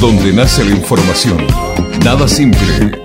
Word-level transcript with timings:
donde 0.00 0.32
nace 0.32 0.64
la 0.64 0.70
información. 0.70 1.38
Nada 2.04 2.28
simple 2.28 2.98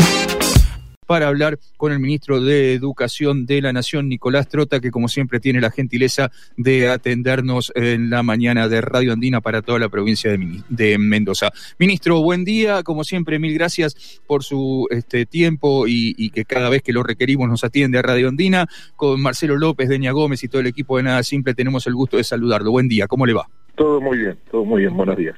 para 1.13 1.27
hablar 1.27 1.59
con 1.77 1.91
el 1.91 1.99
ministro 1.99 2.41
de 2.41 2.73
Educación 2.73 3.45
de 3.45 3.61
la 3.61 3.71
Nación, 3.71 4.09
Nicolás 4.09 4.47
Trota, 4.47 4.79
que 4.79 4.89
como 4.89 5.07
siempre 5.07 5.39
tiene 5.39 5.61
la 5.61 5.69
gentileza 5.69 6.31
de 6.57 6.89
atendernos 6.89 7.71
en 7.75 8.09
la 8.09 8.23
mañana 8.23 8.67
de 8.67 8.81
Radio 8.81 9.13
Andina 9.13 9.39
para 9.39 9.61
toda 9.61 9.77
la 9.77 9.89
provincia 9.89 10.31
de, 10.31 10.97
Mendoza. 10.97 11.51
Ministro, 11.77 12.21
buen 12.21 12.43
día, 12.43 12.81
como 12.81 13.03
siempre, 13.03 13.37
mil 13.37 13.53
gracias 13.53 14.21
por 14.25 14.43
su 14.43 14.87
este, 14.89 15.27
tiempo 15.27 15.85
y, 15.87 16.31
que 16.31 16.45
cada 16.45 16.69
vez 16.69 16.81
que 16.81 16.93
lo 16.93 17.03
requerimos 17.03 17.47
nos 17.47 17.63
atiende 17.63 17.99
a 17.99 18.01
Radio 18.01 18.29
Andina. 18.29 18.67
Con 18.95 19.21
Marcelo 19.21 19.55
López, 19.55 19.89
Deña 19.89 20.13
Gómez 20.13 20.43
y 20.43 20.47
todo 20.47 20.61
el 20.61 20.67
equipo 20.67 20.97
de 20.97 21.03
Nada 21.03 21.21
Simple 21.21 21.53
tenemos 21.53 21.85
el 21.85 21.93
gusto 21.93 22.17
de 22.17 22.23
saludarlo. 22.23 22.71
Buen 22.71 22.87
día, 22.87 23.07
¿cómo 23.07 23.27
le 23.27 23.33
va? 23.33 23.47
Todo 23.75 24.01
muy 24.01 24.17
bien, 24.17 24.37
todo 24.49 24.65
muy 24.65 24.81
bien, 24.81 24.95
buenos 24.95 25.15
días. 25.15 25.35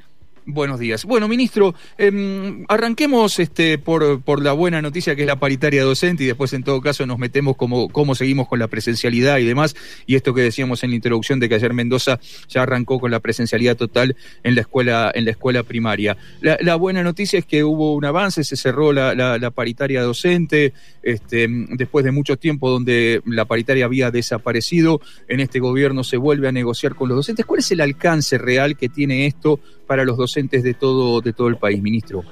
Buenos 0.47 0.79
días. 0.79 1.05
Bueno, 1.05 1.27
ministro, 1.27 1.73
em, 1.97 2.65
arranquemos 2.67 3.39
este, 3.39 3.79
por, 3.79 4.21
por 4.21 4.43
la 4.43 4.53
buena 4.53 4.79
noticia 4.79 5.15
que 5.15 5.23
es 5.23 5.27
la 5.27 5.39
paritaria 5.39 5.83
docente 5.83 6.23
y 6.23 6.27
después 6.27 6.53
en 6.53 6.61
todo 6.63 6.81
caso 6.81 7.03
nos 7.07 7.17
metemos 7.17 7.55
como 7.55 7.89
cómo 7.89 8.13
seguimos 8.13 8.47
con 8.47 8.59
la 8.59 8.67
presencialidad 8.67 9.39
y 9.39 9.45
demás. 9.45 9.75
Y 10.05 10.13
esto 10.13 10.35
que 10.35 10.41
decíamos 10.41 10.83
en 10.83 10.91
la 10.91 10.97
introducción 10.97 11.39
de 11.39 11.49
que 11.49 11.55
ayer 11.55 11.73
Mendoza 11.73 12.19
ya 12.47 12.61
arrancó 12.61 12.99
con 12.99 13.09
la 13.09 13.21
presencialidad 13.21 13.75
total 13.75 14.15
en 14.43 14.53
la 14.53 14.61
escuela, 14.61 15.11
en 15.15 15.25
la 15.25 15.31
escuela 15.31 15.63
primaria. 15.63 16.15
La, 16.41 16.75
buena 16.75 17.01
noticia 17.01 17.39
es 17.39 17.45
que 17.45 17.63
hubo 17.63 17.95
un 17.95 18.05
avance, 18.05 18.43
se 18.43 18.55
cerró 18.55 18.93
la, 18.93 19.15
la, 19.15 19.51
paritaria 19.51 20.03
docente, 20.03 20.73
este, 21.01 21.47
después 21.71 22.05
de 22.05 22.11
mucho 22.11 22.37
tiempo 22.37 22.69
donde 22.69 23.21
la 23.25 23.45
paritaria 23.45 23.85
había 23.85 24.11
desaparecido, 24.11 25.01
en 25.27 25.39
este 25.39 25.59
gobierno 25.59 26.03
se 26.03 26.17
vuelve 26.17 26.47
a 26.47 26.51
negociar 26.51 26.93
con 26.93 27.09
los 27.09 27.15
docentes. 27.15 27.47
¿Cuál 27.47 27.61
es 27.61 27.71
el 27.71 27.81
alcance 27.81 28.37
real 28.37 28.77
que 28.77 28.89
tiene 28.89 29.25
esto 29.25 29.59
para 29.87 30.03
los 30.03 30.17
docentes 30.17 30.34
de 30.35 30.73
todo, 30.73 31.21
de 31.21 31.33
todo 31.33 31.47
el 31.47 31.55
país, 31.55 31.81
ministro? 31.81 32.23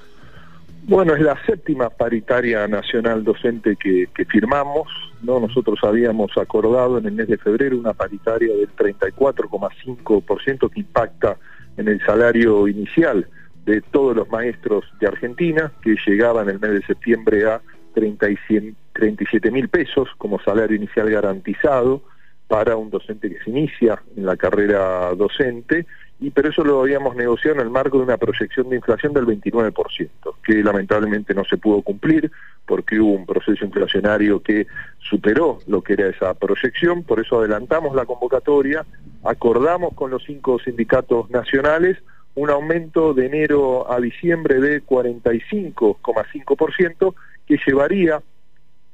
Bueno, 0.86 1.16
es 1.16 1.22
la 1.22 1.42
séptima 1.46 1.90
paritaria 1.90 2.68
nacional 2.68 3.24
docente 3.24 3.78
que, 3.78 4.10
firmamos. 4.26 4.90
¿no? 5.22 5.40
Nosotros 5.40 5.80
habíamos 5.84 6.38
acordado 6.38 6.98
en 6.98 7.06
el 7.06 7.14
mes 7.14 7.30
de 7.30 7.38
febrero 7.38 7.78
una 7.78 7.94
paritaria 7.94 8.54
del 8.54 8.70
34,5% 8.76 10.70
que 10.70 10.80
impacta 10.82 11.38
en 11.78 11.88
el 11.88 12.06
salario 12.06 12.68
inicial 12.68 13.26
de 13.66 13.80
todos 13.80 14.18
los 14.18 14.30
maestros 14.30 14.84
de 15.00 15.08
Argentina, 15.08 15.72
que 15.82 15.96
llegaba 16.06 16.42
en 16.42 16.50
el 16.50 16.60
mes 16.60 16.72
de 16.72 16.86
septiembre 16.86 17.46
a 17.46 17.62
37 17.94 19.52
mil 19.52 19.70
pesos 19.70 20.10
como 20.18 20.42
salario 20.42 20.76
inicial 20.76 21.10
garantizado 21.10 22.02
para 22.50 22.76
un 22.76 22.90
docente 22.90 23.30
que 23.30 23.42
se 23.42 23.50
inicia 23.52 24.04
en 24.18 24.26
la 24.26 24.36
carrera 24.36 25.16
docente 25.16 25.86
y 26.24 26.32
pero 26.32 26.50
eso 26.50 26.64
lo 26.64 26.80
habíamos 26.80 27.16
negociado 27.18 27.58
en 27.58 27.64
el 27.64 27.70
marco 27.70 27.98
de 27.98 28.06
una 28.06 28.16
proyección 28.16 28.70
de 28.70 28.78
inflación 28.78 29.12
del 29.12 29.26
29%, 29.26 30.10
que 30.42 30.64
lamentablemente 30.64 31.34
no 31.34 31.44
se 31.44 31.58
pudo 31.58 31.82
cumplir 31.82 32.32
porque 32.66 32.98
hubo 32.98 33.12
un 33.12 33.26
proceso 33.26 33.66
inflacionario 33.66 34.42
que 34.42 34.66
superó 35.00 35.60
lo 35.68 35.82
que 35.82 35.92
era 35.94 36.08
esa 36.08 36.34
proyección, 36.34 37.04
por 37.04 37.20
eso 37.20 37.40
adelantamos 37.40 37.94
la 37.94 38.06
convocatoria, 38.06 38.86
acordamos 39.26 39.94
con 39.96 40.12
los 40.12 40.24
cinco 40.24 40.60
sindicatos 40.60 41.30
nacionales 41.30 41.98
un 42.36 42.50
aumento 42.50 43.14
de 43.14 43.26
enero 43.26 43.92
a 43.92 44.00
diciembre 44.00 44.62
de 44.62 44.82
45,5% 44.82 47.16
que 47.46 47.60
llevaría 47.68 48.22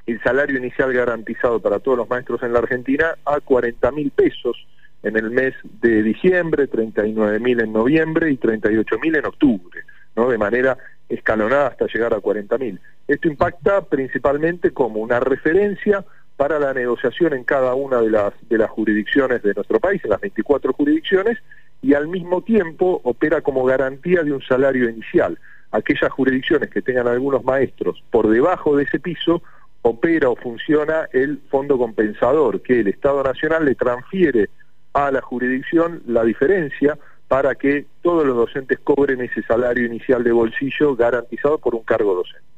el 0.08 0.20
salario 0.24 0.58
inicial 0.58 0.92
garantizado 0.94 1.60
para 1.60 1.78
todos 1.78 2.00
los 2.00 2.10
maestros 2.10 2.42
en 2.42 2.54
la 2.54 2.60
Argentina 2.60 3.14
a 3.24 3.40
40 3.40 3.92
mil 3.92 4.10
pesos 4.10 4.58
en 5.04 5.16
el 5.16 5.32
mes 5.32 5.54
de 5.82 6.04
diciembre, 6.04 6.68
39 6.68 7.40
mil 7.40 7.60
en 7.62 7.74
noviembre 7.74 8.32
y 8.32 8.38
38 8.38 9.00
mil 9.02 9.16
en 9.16 9.26
octubre, 9.26 9.82
de 10.16 10.38
manera 10.38 10.78
escalonada 11.08 11.68
hasta 11.68 11.88
llegar 11.88 12.14
a 12.14 12.20
40 12.20 12.58
mil. 12.58 12.80
Esto 13.08 13.28
impacta 13.28 13.82
principalmente 13.86 14.72
como 14.72 15.00
una 15.00 15.20
referencia 15.20 16.04
para 16.36 16.60
la 16.60 16.74
negociación 16.74 17.34
en 17.34 17.44
cada 17.44 17.74
una 17.74 18.02
de 18.02 18.58
las 18.58 18.70
jurisdicciones 18.70 19.42
de 19.44 19.54
nuestro 19.54 19.80
país, 19.80 20.02
en 20.04 20.12
las 20.12 20.22
24 20.22 20.74
jurisdicciones, 20.74 21.38
y 21.82 21.94
al 21.94 22.08
mismo 22.08 22.42
tiempo 22.42 23.00
opera 23.04 23.42
como 23.42 23.64
garantía 23.64 24.24
de 24.24 24.34
un 24.34 24.42
salario 24.42 24.90
inicial. 24.90 25.40
Aquellas 25.72 26.12
jurisdicciones 26.12 26.70
que 26.70 26.82
tengan 26.82 27.08
algunos 27.08 27.44
maestros 27.44 28.04
por 28.12 28.30
debajo 28.30 28.76
de 28.76 28.84
ese 28.84 29.00
piso, 29.00 29.42
opera 29.82 30.30
o 30.30 30.36
funciona 30.36 31.08
el 31.14 31.40
fondo 31.50 31.78
compensador, 31.78 32.62
que 32.62 32.82
el 32.82 32.88
Estado 32.90 33.24
Nacional 33.24 33.66
le 33.66 33.76
transfiere 33.76 34.50
a 34.94 35.12
la 35.12 35.22
jurisdicción 35.22 36.02
la 36.08 36.24
diferencia 36.24 36.98
para 37.28 37.56
que 37.56 37.86
todos 38.02 38.26
los 38.26 38.36
docentes 38.36 38.80
cobren 38.84 39.22
ese 39.22 39.44
salario 39.44 39.86
inicial 39.86 40.24
de 40.24 40.32
bolsillo 40.32 40.96
garantizado 40.96 41.60
por 41.60 41.76
un 41.76 41.84
cargo 41.84 42.16
docente. 42.16 42.50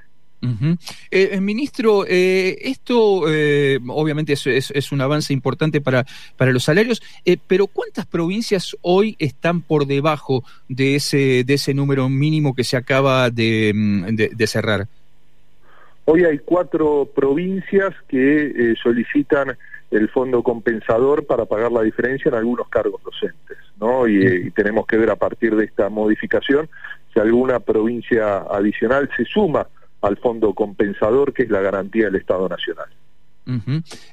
Eh, 1.12 1.30
eh, 1.34 1.42
ministro, 1.42 2.04
eh, 2.08 2.58
esto 2.62 3.22
obviamente 3.28 4.34
es, 4.34 4.48
es, 4.48 4.92
un 4.92 5.02
avance 5.02 5.34
importante 5.34 5.82
para, 5.82 6.06
para 6.36 6.52
los 6.52 6.64
salarios, 6.64 7.02
pero 7.48 7.68
¿cuántas 7.68 8.08
provincias 8.08 8.76
hoy 8.82 9.16
están 9.20 9.62
por 9.62 9.86
debajo 9.86 10.44
de 10.68 10.96
ese, 10.96 11.44
de 11.44 11.54
ese 11.54 11.74
número 11.74 12.10
mínimo 12.10 12.56
que 12.56 12.64
se 12.64 12.76
acaba 12.76 13.30
de, 13.30 13.72
mm, 13.76 14.16
de 14.16 14.48
cerrar? 14.48 14.88
Hoy 16.06 16.26
hay 16.26 16.40
cuatro 16.40 17.08
provincias 17.14 17.94
que 18.08 18.74
solicitan 18.82 19.56
el 19.92 20.10
fondo 20.10 20.42
compensador 20.42 21.26
para 21.26 21.46
pagar 21.46 21.72
la 21.72 21.82
diferencia 21.82 22.30
en 22.30 22.36
algunos 22.36 22.70
cargos 22.70 23.04
docentes, 23.04 23.58
¿no? 23.80 24.08
Y, 24.08 24.50
tenemos 24.52 24.88
que 24.88 24.98
ver 24.98 25.10
a 25.10 25.18
partir 25.18 25.56
de 25.56 25.66
esta 25.66 25.90
modificación 25.90 26.70
si 27.14 27.20
alguna 27.20 27.60
provincia 27.60 28.38
adicional 28.38 29.10
se 29.16 29.26
suma 29.26 29.68
al 30.02 30.18
fondo 30.18 30.54
compensador 30.54 31.34
que 31.34 31.44
es 31.44 31.50
la 31.50 31.62
garantía 31.62 32.06
del 32.06 32.16
Estado 32.16 32.48
Nacional. 32.48 32.88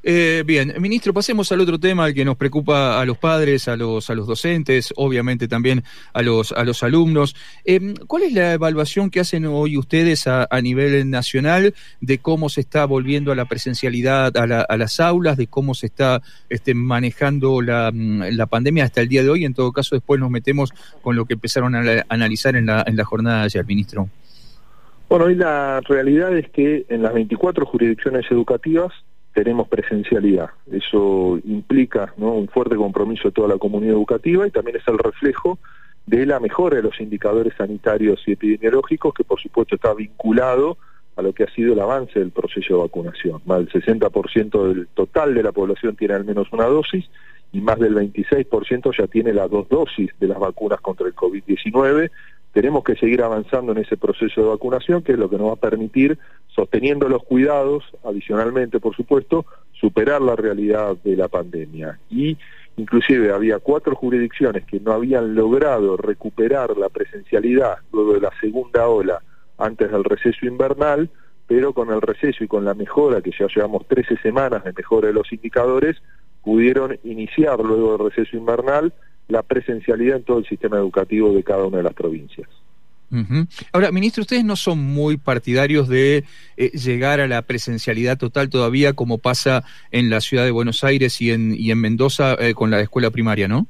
Eh, 0.02 0.42
bien, 0.46 0.74
ministro, 0.80 1.12
pasemos 1.12 1.52
al 1.52 1.60
otro 1.60 1.78
tema, 1.78 2.04
al 2.04 2.14
que 2.14 2.24
nos 2.24 2.36
preocupa 2.36 3.00
a 3.00 3.04
los 3.04 3.18
padres, 3.18 3.68
a 3.68 3.76
los, 3.76 4.08
a 4.10 4.14
los 4.14 4.26
docentes, 4.26 4.92
obviamente 4.96 5.48
también 5.48 5.84
a 6.12 6.22
los, 6.22 6.52
a 6.52 6.64
los 6.64 6.82
alumnos. 6.82 7.36
Em, 7.64 7.94
¿Cuál 8.06 8.24
es 8.24 8.32
la 8.32 8.54
evaluación 8.54 9.10
que 9.10 9.20
hacen 9.20 9.46
hoy 9.46 9.76
ustedes 9.76 10.26
a, 10.26 10.46
nivel 10.62 11.08
nacional 11.08 11.74
de 12.00 12.18
cómo 12.18 12.48
se 12.48 12.62
está 12.62 12.84
volviendo 12.84 13.30
a 13.30 13.36
la 13.36 13.44
presencialidad 13.44 14.36
a, 14.36 14.76
las 14.76 15.00
aulas, 15.00 15.36
de 15.36 15.46
cómo 15.46 15.74
se 15.74 15.86
está 15.86 16.20
este, 16.48 16.74
manejando 16.74 17.62
la, 17.62 17.92
la, 17.92 18.46
pandemia 18.46 18.84
hasta 18.84 19.02
el 19.02 19.08
día 19.08 19.22
de 19.22 19.30
hoy? 19.30 19.44
En 19.44 19.54
todo 19.54 19.72
caso, 19.72 19.94
después 19.94 20.18
nos 20.18 20.30
metemos 20.30 20.72
con 21.00 21.16
lo 21.16 21.26
que 21.26 21.34
empezaron 21.34 21.74
a, 21.74 22.04
analizar 22.08 22.56
en 22.56 22.66
la, 22.66 22.82
en 22.86 22.96
la 22.96 23.04
jornada 23.04 23.40
de 23.40 23.44
ayer, 23.44 23.66
ministro. 23.66 24.08
Bueno, 25.08 25.26
hoy 25.26 25.36
la 25.36 25.80
realidad 25.80 26.36
es 26.36 26.50
que 26.50 26.84
en 26.88 27.02
las 27.02 27.14
24 27.14 27.64
jurisdicciones 27.64 28.26
educativas 28.30 28.92
tenemos 29.34 29.68
presencialidad. 29.68 30.50
Eso 30.70 31.38
implica 31.44 32.12
un 32.16 32.48
fuerte 32.48 32.76
compromiso 32.76 33.28
de 33.28 33.32
toda 33.32 33.48
la 33.48 33.58
comunidad 33.58 33.94
educativa 33.94 34.46
y 34.46 34.50
también 34.50 34.78
es 34.78 34.88
el 34.88 34.98
reflejo 34.98 35.58
de 36.06 36.24
la 36.26 36.40
mejora 36.40 36.76
de 36.76 36.82
los 36.82 37.00
indicadores 37.00 37.54
sanitarios 37.56 38.22
y 38.26 38.32
epidemiológicos, 38.32 39.14
que 39.14 39.24
por 39.24 39.40
supuesto 39.40 39.74
está 39.74 39.92
vinculado 39.94 40.78
a 41.16 41.22
lo 41.22 41.32
que 41.32 41.44
ha 41.44 41.50
sido 41.54 41.74
el 41.74 41.80
avance 41.80 42.18
del 42.18 42.30
proceso 42.30 42.74
de 42.74 42.80
vacunación. 42.80 43.42
Más 43.44 43.58
del 43.58 43.70
60% 43.70 44.68
del 44.68 44.88
total 44.88 45.34
de 45.34 45.42
la 45.42 45.52
población 45.52 45.96
tiene 45.96 46.14
al 46.14 46.24
menos 46.24 46.48
una 46.52 46.64
dosis 46.64 47.04
y 47.52 47.60
más 47.60 47.78
del 47.78 47.94
26% 47.94 48.96
ya 48.96 49.06
tiene 49.06 49.32
las 49.32 49.50
dos 49.50 49.68
dosis 49.68 50.10
de 50.18 50.28
las 50.28 50.38
vacunas 50.38 50.80
contra 50.80 51.06
el 51.06 51.14
COVID-19 51.14 52.10
tenemos 52.58 52.82
que 52.82 52.96
seguir 52.96 53.22
avanzando 53.22 53.70
en 53.70 53.78
ese 53.78 53.96
proceso 53.96 54.42
de 54.42 54.48
vacunación, 54.48 55.04
que 55.04 55.12
es 55.12 55.18
lo 55.18 55.30
que 55.30 55.38
nos 55.38 55.50
va 55.50 55.52
a 55.52 55.70
permitir, 55.70 56.18
sosteniendo 56.48 57.08
los 57.08 57.22
cuidados, 57.22 57.84
adicionalmente, 58.02 58.80
por 58.80 58.96
supuesto, 58.96 59.46
superar 59.80 60.20
la 60.20 60.34
realidad 60.34 60.96
de 61.04 61.14
la 61.14 61.28
pandemia. 61.28 62.00
Y 62.10 62.36
inclusive 62.76 63.30
había 63.30 63.60
cuatro 63.60 63.94
jurisdicciones 63.94 64.64
que 64.64 64.80
no 64.80 64.90
habían 64.90 65.36
logrado 65.36 65.96
recuperar 65.96 66.76
la 66.76 66.88
presencialidad 66.88 67.78
luego 67.92 68.14
de 68.14 68.22
la 68.22 68.32
segunda 68.40 68.88
ola 68.88 69.22
antes 69.56 69.92
del 69.92 70.02
receso 70.02 70.44
invernal, 70.44 71.08
pero 71.46 71.72
con 71.72 71.92
el 71.92 72.02
receso 72.02 72.42
y 72.42 72.48
con 72.48 72.64
la 72.64 72.74
mejora, 72.74 73.20
que 73.22 73.30
ya 73.38 73.46
llevamos 73.54 73.86
13 73.86 74.16
semanas 74.16 74.64
de 74.64 74.72
mejora 74.72 75.06
de 75.06 75.14
los 75.14 75.32
indicadores, 75.32 76.02
pudieron 76.42 76.98
iniciar 77.04 77.60
luego 77.60 77.96
del 77.96 78.10
receso 78.10 78.36
invernal 78.36 78.92
la 79.28 79.42
presencialidad 79.42 80.16
en 80.16 80.24
todo 80.24 80.38
el 80.38 80.46
sistema 80.46 80.78
educativo 80.78 81.32
de 81.32 81.42
cada 81.42 81.64
una 81.64 81.78
de 81.78 81.82
las 81.84 81.94
provincias. 81.94 82.48
Ahora, 83.72 83.90
ministro, 83.90 84.20
ustedes 84.20 84.44
no 84.44 84.54
son 84.54 84.78
muy 84.78 85.16
partidarios 85.16 85.88
de 85.88 86.24
eh, 86.58 86.70
llegar 86.72 87.20
a 87.20 87.28
la 87.28 87.40
presencialidad 87.40 88.18
total 88.18 88.50
todavía 88.50 88.92
como 88.92 89.16
pasa 89.16 89.64
en 89.90 90.10
la 90.10 90.20
ciudad 90.20 90.44
de 90.44 90.50
Buenos 90.50 90.84
Aires 90.84 91.20
y 91.22 91.30
en, 91.30 91.54
y 91.54 91.70
en 91.70 91.80
Mendoza 91.80 92.34
eh, 92.38 92.52
con 92.52 92.70
la 92.70 92.80
escuela 92.80 93.10
primaria, 93.10 93.48
¿no? 93.48 93.66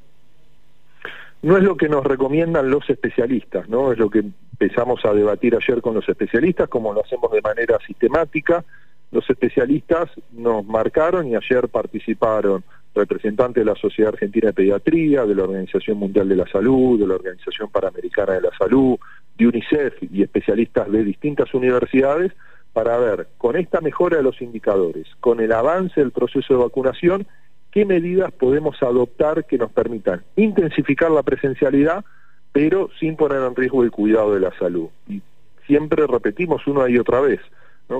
No 1.40 1.56
es 1.56 1.62
lo 1.62 1.76
que 1.76 1.88
nos 1.88 2.04
recomiendan 2.04 2.68
los 2.68 2.88
especialistas, 2.90 3.68
¿no? 3.68 3.92
Es 3.92 3.98
lo 3.98 4.10
que 4.10 4.24
empezamos 4.60 5.04
a 5.04 5.12
debatir 5.12 5.54
ayer 5.54 5.80
con 5.80 5.94
los 5.94 6.08
especialistas, 6.08 6.68
como 6.68 6.92
lo 6.92 7.04
hacemos 7.04 7.30
de 7.30 7.40
manera 7.40 7.78
sistemática. 7.86 8.64
Los 9.12 9.28
especialistas 9.30 10.10
nos 10.32 10.66
marcaron 10.66 11.28
y 11.28 11.36
ayer 11.36 11.68
participaron 11.68 12.64
representantes 12.98 13.64
de 13.64 13.70
la 13.70 13.76
Sociedad 13.76 14.12
Argentina 14.12 14.48
de 14.48 14.52
Pediatría, 14.52 15.24
de 15.24 15.34
la 15.34 15.44
Organización 15.44 15.98
Mundial 15.98 16.28
de 16.28 16.36
la 16.36 16.46
Salud, 16.46 17.00
de 17.00 17.06
la 17.06 17.14
Organización 17.14 17.70
Panamericana 17.70 18.34
de 18.34 18.42
la 18.42 18.50
Salud, 18.58 18.98
de 19.38 19.46
UNICEF 19.46 19.94
y 20.12 20.22
especialistas 20.22 20.90
de 20.90 21.04
distintas 21.04 21.54
universidades 21.54 22.32
para 22.72 22.98
ver, 22.98 23.28
con 23.38 23.56
esta 23.56 23.80
mejora 23.80 24.18
de 24.18 24.22
los 24.22 24.40
indicadores, 24.42 25.06
con 25.20 25.40
el 25.40 25.52
avance 25.52 26.00
del 26.00 26.12
proceso 26.12 26.54
de 26.54 26.62
vacunación, 26.62 27.26
qué 27.70 27.84
medidas 27.84 28.32
podemos 28.32 28.82
adoptar 28.82 29.46
que 29.46 29.58
nos 29.58 29.72
permitan 29.72 30.22
intensificar 30.36 31.10
la 31.10 31.22
presencialidad, 31.22 32.04
pero 32.52 32.90
sin 32.98 33.16
poner 33.16 33.42
en 33.42 33.56
riesgo 33.56 33.82
el 33.82 33.90
cuidado 33.90 34.34
de 34.34 34.40
la 34.40 34.56
salud. 34.58 34.88
Y 35.08 35.22
siempre 35.66 36.06
repetimos 36.06 36.66
una 36.66 36.88
y 36.88 36.98
otra 36.98 37.20
vez, 37.20 37.40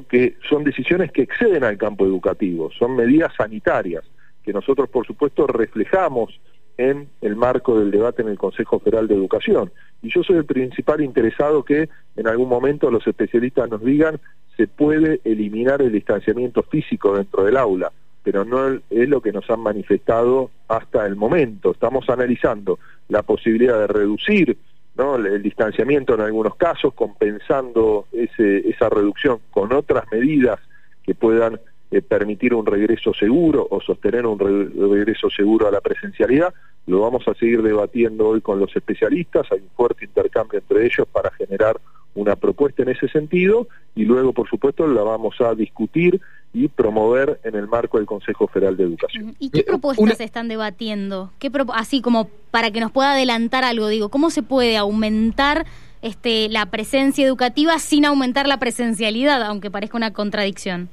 que 0.09 0.37
son 0.49 0.65
decisiones 0.65 1.11
que 1.13 1.23
exceden 1.23 1.65
al 1.65 1.79
campo 1.79 2.05
educativo, 2.05 2.71
son 2.79 2.97
medidas 2.97 3.33
sanitarias, 3.37 4.05
que 4.49 4.55
nosotros 4.55 4.89
por 4.89 5.07
supuesto 5.07 5.47
reflejamos 5.47 6.41
en 6.79 7.11
el 7.21 7.37
marco 7.37 7.79
del 7.79 7.91
debate 7.91 8.23
en 8.23 8.29
el 8.29 8.39
Consejo 8.39 8.79
Federal 8.79 9.07
de 9.07 9.15
Educación. 9.15 9.71
Y 10.01 10.11
yo 10.11 10.23
soy 10.23 10.37
el 10.37 10.47
principal 10.47 11.03
interesado 11.03 11.63
que 11.63 11.91
en 12.17 12.27
algún 12.27 12.49
momento 12.49 12.91
los 12.91 13.07
especialistas 13.07 13.69
nos 13.69 13.85
digan 13.85 14.19
se 14.57 14.67
puede 14.67 15.21
eliminar 15.25 15.83
el 15.83 15.93
distanciamiento 15.93 16.63
físico 16.63 17.15
dentro 17.15 17.45
del 17.45 17.59
aula, 17.59 17.93
pero 18.23 18.47
no 18.47 18.81
es 18.89 19.09
lo 19.11 19.21
que 19.21 19.33
nos 19.33 19.51
han 19.51 19.61
manifestado 19.61 20.51
hasta 20.67 21.05
el 21.05 21.15
momento. 21.15 21.73
Estamos 21.73 22.09
analizando 22.09 22.79
la 23.11 23.21
posibilidad 23.21 23.79
de 23.81 23.87
reducir 23.87 24.57
¿no? 24.97 25.17
el 25.17 25.43
distanciamiento 25.43 26.15
en 26.15 26.23
algunos 26.23 26.55
casos, 26.55 26.95
compensando 26.95 28.07
ese, 28.13 28.67
esa 28.67 28.89
reducción 28.89 29.41
con 29.51 29.75
otras 29.75 30.11
medidas 30.11 30.59
que 31.03 31.15
puedan 31.15 31.61
eh, 31.91 32.03
permitir 32.03 32.53
un 32.53 32.67
regreso 32.67 33.15
seguro 33.15 33.67
o 33.71 33.81
sostener 33.81 34.27
un 34.27 34.39
regreso 34.39 35.31
seguro 35.31 35.69
a 35.69 35.71
la 35.71 35.81
presencialidad. 35.81 36.53
Lo 36.87 37.01
vamos 37.01 37.27
a 37.29 37.35
seguir 37.35 37.63
debatiendo 37.63 38.29
hoy 38.29 38.41
con 38.41 38.59
los 38.61 38.75
especialistas, 38.77 39.47
hay 39.51 39.61
un 39.61 39.71
fuerte 39.75 40.05
intercambio 40.05 40.59
entre 40.59 40.85
ellos 40.85 41.07
para 41.11 41.31
generar 41.31 41.81
una 42.15 42.37
propuesta 42.37 42.83
en 42.83 42.91
ese 42.91 43.09
sentido 43.09 43.69
y 43.95 44.05
luego, 44.05 44.33
por 44.33 44.49
supuesto, 44.49 44.87
la 44.87 45.03
vamos 45.03 45.41
a 45.41 45.55
discutir 45.55 46.21
y 46.53 46.69
promover 46.69 47.41
en 47.45 47.55
el 47.55 47.69
marco 47.69 47.99
del 47.99 48.07
Consejo 48.07 48.49
Federal 48.49 48.77
de 48.77 48.85
Educación. 48.85 49.35
¿Y 49.39 49.51
qué 49.51 49.61
eh, 49.61 49.65
propuestas 49.65 50.19
se 50.19 50.25
están 50.25 50.49
debatiendo? 50.49 51.31
¿Qué 51.39 51.51
así 51.75 52.01
como 52.01 52.29
para 52.51 52.71
que 52.71 52.81
nos 52.81 52.91
pueda 52.91 53.13
adelantar 53.13 53.65
algo, 53.65 53.89
digo, 53.89 54.09
¿cómo 54.09 54.31
se 54.31 54.43
puede 54.43 54.77
aumentar 54.77 55.67
este, 56.03 56.49
la 56.49 56.67
presencia 56.67 57.27
educativa 57.27 57.79
sin 57.79 58.05
aumentar 58.05 58.47
la 58.47 58.59
presencialidad, 58.59 59.43
aunque 59.43 59.71
parezca 59.71 59.97
una 59.97 60.13
contradicción? 60.13 60.89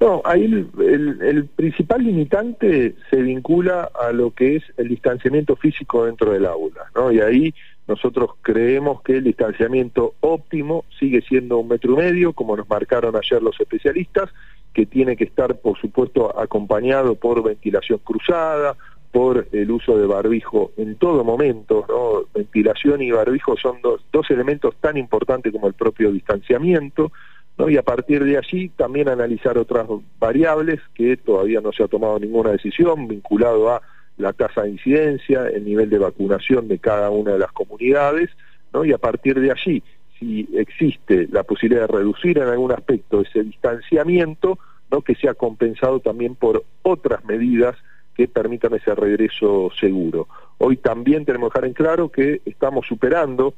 No, 0.00 0.22
ahí 0.24 0.44
el, 0.44 1.48
principal 1.56 2.02
limitante 2.02 2.94
se 3.10 3.16
vincula 3.16 3.90
a 4.00 4.12
lo 4.12 4.30
que 4.30 4.56
es 4.56 4.62
el 4.78 4.88
distanciamiento 4.88 5.56
físico 5.56 6.06
dentro 6.06 6.32
del 6.32 6.46
aula, 6.46 6.86
¿no? 6.94 7.12
Y 7.12 7.20
ahí 7.20 7.54
nosotros 7.86 8.30
creemos 8.40 9.02
que 9.02 9.18
el 9.18 9.24
distanciamiento 9.24 10.14
óptimo 10.20 10.86
sigue 10.98 11.20
siendo 11.20 11.58
un 11.58 11.68
metro 11.68 11.92
y 11.92 11.96
medio, 11.96 12.32
como 12.32 12.56
nos 12.56 12.66
marcaron 12.66 13.14
ayer 13.14 13.42
los 13.42 13.60
especialistas, 13.60 14.30
que 14.72 14.86
tiene 14.86 15.16
que 15.16 15.24
estar, 15.24 15.58
por 15.58 15.78
supuesto, 15.78 16.38
acompañado 16.40 17.16
por 17.16 17.42
ventilación 17.42 18.00
cruzada, 18.02 18.76
por 19.12 19.48
el 19.52 19.70
uso 19.70 19.98
de 19.98 20.06
barbijo 20.06 20.72
en 20.78 20.94
todo 20.94 21.24
momento, 21.24 21.84
¿no? 21.88 22.22
Ventilación 22.32 23.02
y 23.02 23.10
barbijo 23.10 23.54
son 23.58 23.82
dos, 23.82 24.00
dos 24.10 24.30
elementos 24.30 24.76
tan 24.80 24.96
importantes 24.96 25.52
como 25.52 25.66
el 25.66 25.74
propio 25.74 26.10
distanciamiento, 26.10 27.12
y 27.68 27.76
a 27.76 27.82
partir 27.82 28.24
de 28.24 28.38
allí 28.38 28.68
también 28.70 29.08
analizar 29.08 29.58
otras 29.58 29.86
variables 30.18 30.80
que 30.94 31.16
todavía 31.16 31.60
no 31.60 31.72
se 31.72 31.82
ha 31.82 31.88
tomado 31.88 32.18
ninguna 32.18 32.52
decisión 32.52 33.08
vinculado 33.08 33.70
a 33.70 33.82
la 34.16 34.32
tasa 34.32 34.62
de 34.62 34.70
incidencia, 34.70 35.48
el 35.48 35.64
nivel 35.64 35.90
de 35.90 35.98
vacunación 35.98 36.68
de 36.68 36.78
cada 36.78 37.10
una 37.10 37.32
de 37.32 37.38
las 37.38 37.52
comunidades, 37.52 38.30
¿no? 38.72 38.84
y 38.84 38.92
a 38.92 38.98
partir 38.98 39.40
de 39.40 39.50
allí, 39.50 39.82
si 40.18 40.48
existe 40.54 41.28
la 41.30 41.42
posibilidad 41.42 41.88
de 41.88 41.98
reducir 41.98 42.38
en 42.38 42.48
algún 42.48 42.72
aspecto 42.72 43.22
ese 43.22 43.42
distanciamiento, 43.42 44.58
¿no? 44.90 45.02
que 45.02 45.14
sea 45.14 45.34
compensado 45.34 46.00
también 46.00 46.34
por 46.34 46.64
otras 46.82 47.24
medidas 47.24 47.76
que 48.14 48.28
permitan 48.28 48.74
ese 48.74 48.94
regreso 48.94 49.70
seguro. 49.80 50.28
Hoy 50.58 50.76
también 50.76 51.24
tenemos 51.24 51.50
que 51.50 51.58
dejar 51.58 51.68
en 51.68 51.74
claro 51.74 52.08
que 52.10 52.42
estamos 52.44 52.86
superando 52.86 53.54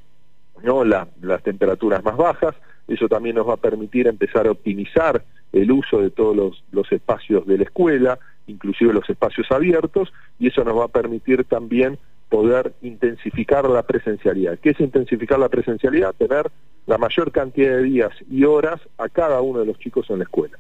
¿no? 0.62 0.84
las 0.84 1.43
temperaturas 1.43 2.05
más 2.05 2.16
bajas, 2.16 2.55
eso 2.94 3.08
también 3.08 3.36
nos 3.36 3.48
va 3.48 3.54
a 3.54 3.58
permitir 3.58 4.06
empezar 4.06 4.46
a 4.46 4.50
optimizar 4.50 5.24
el 5.52 5.70
uso 5.70 6.00
de 6.00 6.10
todos 6.10 6.62
los, 6.70 6.92
espacios 6.92 7.46
de 7.46 7.58
la 7.58 7.64
escuela, 7.64 8.18
inclusive 8.46 8.92
los 8.92 9.08
espacios 9.08 9.50
abiertos, 9.50 10.12
y 10.38 10.48
eso 10.48 10.64
nos 10.64 10.78
va 10.78 10.84
a 10.84 10.88
permitir 10.88 11.44
también 11.44 11.98
poder 12.28 12.72
intensificar 12.82 13.68
la 13.68 13.82
presencialidad. 13.82 14.58
¿Qué 14.58 14.70
es 14.70 14.80
intensificar 14.80 15.38
la 15.38 15.50
presencialidad? 15.50 16.14
Tener 16.14 16.50
la 16.86 16.98
mayor 16.98 17.30
cantidad 17.30 17.76
de 17.76 17.82
días 17.82 18.12
y 18.30 18.44
horas 18.44 18.80
a 18.96 19.08
cada 19.08 19.40
uno 19.42 19.60
de 19.60 19.66
los 19.66 19.78
chicos 19.78 20.08
en 20.08 20.18
la 20.18 20.24
escuela. 20.24 20.58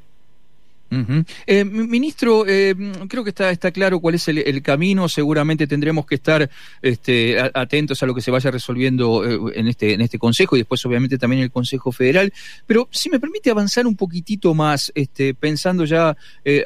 Eh, 1.46 1.64
ministro, 1.64 2.44
eh, 2.46 2.74
creo 3.08 3.24
que 3.24 3.30
está, 3.30 3.50
está 3.50 3.70
claro 3.70 4.00
cuál 4.00 4.16
es 4.16 4.28
el, 4.28 4.62
camino. 4.62 5.08
Seguramente 5.08 5.66
tendremos 5.66 6.06
que 6.06 6.16
estar 6.16 6.48
este, 6.82 7.38
atentos 7.54 8.02
a 8.02 8.06
lo 8.06 8.14
que 8.14 8.20
se 8.20 8.30
vaya 8.30 8.50
resolviendo 8.50 9.24
eh, 9.24 9.58
en, 9.58 9.68
este, 9.68 9.94
en 9.94 10.02
este 10.02 10.18
Consejo 10.18 10.56
y 10.56 10.60
después, 10.60 10.84
obviamente, 10.84 11.18
también 11.18 11.40
en 11.40 11.44
el 11.44 11.50
Consejo 11.50 11.92
Federal. 11.92 12.32
Pero 12.66 12.88
si 12.90 13.08
me 13.08 13.18
permite 13.18 13.50
avanzar 13.50 13.86
un 13.86 13.96
poquitito 13.96 14.54
más, 14.54 14.92
este, 14.94 15.34
pensando 15.34 15.84
ya 15.84 16.16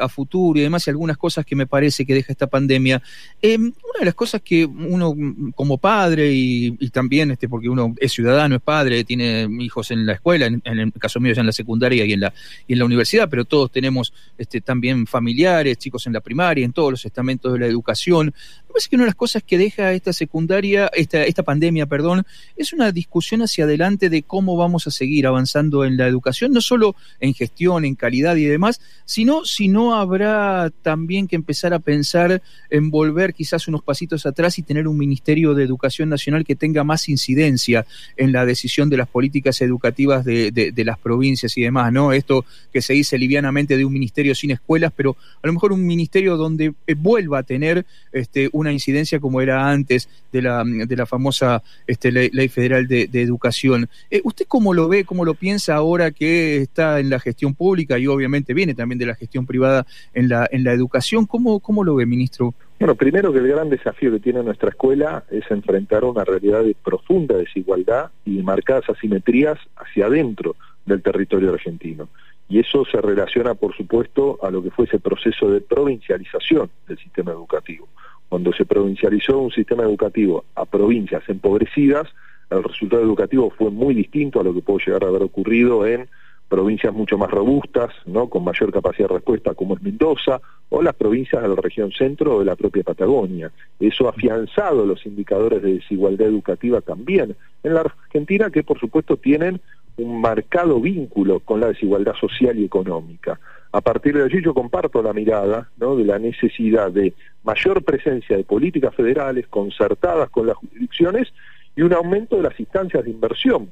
a 0.01 0.09
futuro 0.09 0.59
y 0.59 0.63
demás, 0.63 0.87
y 0.87 0.91
algunas 0.91 1.17
cosas 1.17 1.45
que 1.45 1.55
me 1.55 1.67
parece 1.67 2.05
que 2.05 2.15
deja 2.15 2.33
esta 2.33 2.47
pandemia. 2.47 3.03
una 3.43 3.99
de 4.01 4.05
las 4.05 4.15
cosas 4.15 4.43
que 4.43 4.65
uno, 4.65 5.15
como 5.55 5.79
padre 5.79 6.33
y, 6.33 6.73
también 6.91 7.31
este, 7.31 7.49
porque 7.49 7.69
uno 7.69 7.95
es 7.99 8.13
ciudadano, 8.13 8.57
es 8.57 8.63
padre, 8.63 9.05
tiene 9.05 9.49
hijos 9.61 9.91
en 9.91 10.07
la 10.07 10.15
escuela, 10.15 10.47
en, 10.47 10.63
en 10.65 10.79
el 10.79 10.93
caso 10.95 11.21
mío 11.21 11.33
ya 11.33 11.41
en 11.41 11.47
la 11.47 11.53
secundaria 11.53 12.05
y 12.05 12.13
en 12.13 12.21
la, 12.21 12.33
y 12.67 12.73
en 12.73 12.79
la 12.79 12.85
universidad, 12.85 13.29
pero 13.29 13.45
todos 13.45 13.71
tenemos 13.71 14.13
este, 14.39 14.61
también 14.61 15.07
familiares, 15.07 15.79
chicos 15.79 16.07
en 16.07 16.13
la 16.13 16.21
primaria, 16.21 16.65
en 16.65 16.73
todos 16.73 16.91
los 16.91 17.05
estamentos 17.05 17.53
de 17.53 17.59
la 17.59 17.67
educación. 17.67 18.27
Me 18.27 18.73
parece 18.73 18.89
que 18.89 18.97
una 18.97 19.05
de 19.05 19.11
las 19.11 19.15
cosas 19.15 19.43
que 19.43 19.59
deja 19.59 19.93
esta 19.93 20.13
secundaria, 20.13 20.91
esta, 20.95 21.25
esta 21.25 21.43
pandemia, 21.43 21.87
perdón, 21.87 22.27
es 22.57 22.73
una 22.73 22.93
discusión 22.93 23.43
hacia 23.43 23.65
adelante 23.65 24.11
de 24.11 24.23
cómo 24.23 24.57
vamos 24.57 24.87
a 24.87 24.91
seguir 24.91 25.27
avanzando 25.27 25.85
en 25.85 25.97
la 25.97 26.07
educación, 26.07 26.53
no 26.53 26.61
solo 26.61 26.97
en 27.21 27.35
gestión, 27.35 27.85
en 27.85 27.95
calidad 27.95 28.37
y 28.37 28.45
demás, 28.45 28.81
sino 29.05 29.45
si 29.45 29.69
no 29.69 29.95
habrá 29.95 30.71
también 30.83 31.29
que 31.29 31.37
empezar 31.37 31.73
a 31.75 31.79
pensar 31.79 32.43
en 32.71 32.91
volver 32.91 33.35
quizás 33.35 33.69
unos 33.69 33.83
pasitos 33.83 34.27
atrás 34.27 34.59
y 34.59 34.63
tener 34.63 34.89
un 34.89 34.99
Ministerio 34.99 35.55
de 35.55 35.65
Educación 35.65 36.09
Nacional 36.09 36.45
que 36.45 36.57
tenga 36.57 36.85
más 36.85 37.09
incidencia 37.09 37.87
en 38.17 38.33
la 38.33 38.45
decisión 38.45 38.91
de 38.91 38.97
las 38.97 39.09
políticas 39.09 39.61
educativas 39.61 40.25
de, 40.25 40.51
de 40.51 40.85
las 40.85 40.99
provincias 40.99 41.57
y 41.57 41.63
demás, 41.63 41.93
¿no? 41.93 42.13
Esto 42.13 42.45
que 42.73 42.83
se 42.83 42.93
dice 42.93 43.19
livianamente 43.19 43.77
de 43.77 43.85
un 43.85 43.93
ministerio 43.93 44.06
sin 44.35 44.51
escuelas, 44.51 44.93
pero 44.97 45.17
a 45.43 45.47
lo 45.47 45.53
mejor 45.53 45.73
un 45.73 45.87
ministerio 45.87 46.37
donde 46.37 46.75
eh, 46.87 46.95
vuelva 46.95 47.39
a 47.39 47.43
tener 47.43 47.87
este, 48.13 48.49
una 48.53 48.73
incidencia 48.73 49.21
como 49.21 49.41
era 49.41 49.69
antes 49.69 50.09
de 50.33 50.43
la, 50.43 50.65
de 50.65 50.97
la 50.97 51.07
famosa 51.07 51.63
este, 51.87 52.11
ley, 52.13 52.49
federal 52.49 52.87
de, 52.87 53.09
educación. 53.13 53.89
Eh, 54.11 54.21
¿Usted 54.25 54.47
cómo 54.47 54.75
lo 54.75 54.89
ve, 54.89 55.05
cómo 55.05 55.25
lo 55.25 55.35
piensa 55.35 55.75
ahora 55.75 56.11
que 56.11 56.59
está 56.59 57.01
en 57.01 57.11
la 57.11 57.19
gestión 57.19 57.55
pública 57.55 57.99
y 57.99 58.07
obviamente 58.07 58.55
viene 58.55 58.75
también 58.75 58.99
de 58.99 59.07
la 59.07 59.15
gestión 59.15 59.47
privada 59.47 59.87
en 60.15 60.29
la, 60.29 60.47
en 60.51 60.65
la 60.65 60.73
educación? 60.73 61.27
¿Cómo, 61.27 61.61
¿Cómo 61.61 61.83
lo 61.85 61.95
ve, 61.95 62.07
ministro? 62.07 62.55
Bueno, 62.79 62.95
primero 62.95 63.33
que 63.33 63.39
el 63.39 63.49
gran 63.49 63.71
desafío 63.71 64.13
que 64.13 64.21
tiene 64.21 64.43
nuestra 64.43 64.69
escuela 64.69 65.25
es 65.31 65.51
enfrentar 65.51 66.05
una 66.05 66.25
realidad 66.25 66.63
de 66.63 66.75
profunda 66.75 67.37
desigualdad 67.37 68.11
y 68.27 68.43
marcadas 68.43 68.91
asimetrías 68.91 69.59
hacia 69.77 70.07
adentro 70.07 70.57
del 70.85 71.03
territorio 71.03 71.53
argentino 71.53 72.09
y 72.49 72.61
eso 72.61 72.85
se 72.85 73.01
relaciona, 73.01 73.55
por 73.55 73.75
supuesto, 73.77 74.39
a 74.43 74.51
lo 74.51 74.63
que 74.63 74.71
fue 74.71 74.85
ese 74.85 74.99
proceso 74.99 75.51
de 75.51 75.61
provincialización 75.61 76.71
del 76.87 76.99
sistema 76.99 77.33
educativo. 77.33 77.89
Cuando 78.29 78.53
se 78.53 78.65
provincializó 78.65 79.39
un 79.39 79.51
sistema 79.51 79.85
educativo 79.85 80.45
a 80.55 80.65
provincias 80.65 81.29
empobrecidas, 81.29 82.09
el 82.51 82.63
resultado 82.63 83.03
educativo 83.03 83.51
fue 83.51 83.71
muy 83.71 83.95
distinto 83.95 84.41
a 84.41 84.45
lo 84.45 84.55
que 84.55 84.63
puede 84.63 84.85
llegar 84.87 85.05
a 85.05 85.09
haber 85.09 85.23
ocurrido 85.23 85.87
en 85.87 86.09
provincias 86.49 86.95
mucho 86.95 87.19
más 87.19 87.31
robustas, 87.31 87.91
¿no? 88.07 88.29
con 88.29 88.45
mayor 88.45 88.73
capacidad 88.73 89.09
de 89.09 89.15
respuesta, 89.15 89.55
como 89.55 89.75
es 89.75 89.83
Mendoza, 89.83 90.41
o 90.69 90.83
las 90.83 90.95
provincias 90.95 91.43
de 91.43 91.49
la 91.49 91.57
región 91.57 91.91
centro 91.93 92.37
o 92.37 92.39
de 92.41 92.45
la 92.45 92.57
propia 92.57 92.85
Patagonia. 92.85 93.51
Eso 93.81 94.07
ha 94.07 94.11
afianzado 94.11 94.87
los 94.87 95.05
indicadores 95.07 95.63
de 95.63 95.75
desigualdad 95.75 96.29
educativa 96.29 96.81
también 96.81 97.37
en 97.63 97.75
la 97.75 97.81
Argentina, 97.81 98.51
que 98.51 98.63
por 98.63 98.79
supuesto 98.79 99.17
tienen 99.17 99.61
un 99.97 100.21
marcado 100.21 100.81
vínculo 100.81 101.41
con 101.41 101.61
la 101.61 101.69
desigualdad 101.69 102.15
social 102.15 102.59
y 102.59 102.65
económica. 102.65 103.39
A 103.73 103.81
partir 103.81 104.17
de 104.17 104.25
allí 104.25 104.43
yo 104.43 104.55
comparto 104.55 105.03
la 105.03 105.13
mirada 105.13 105.69
¿no? 105.77 105.97
de 105.97 106.05
la 106.05 106.19
necesidad 106.19 106.91
de 106.91 107.15
mayor 107.45 107.83
presencia 107.85 108.37
de 108.37 108.45
políticas 108.45 108.95
federales 108.95 109.47
concertadas 109.49 110.31
con 110.31 110.47
las 110.47 110.57
jurisdicciones 110.57 111.29
y 111.75 111.83
un 111.83 111.93
aumento 111.93 112.37
de 112.37 112.43
las 112.43 112.59
instancias 112.59 113.05
de 113.05 113.11
inversión 113.11 113.71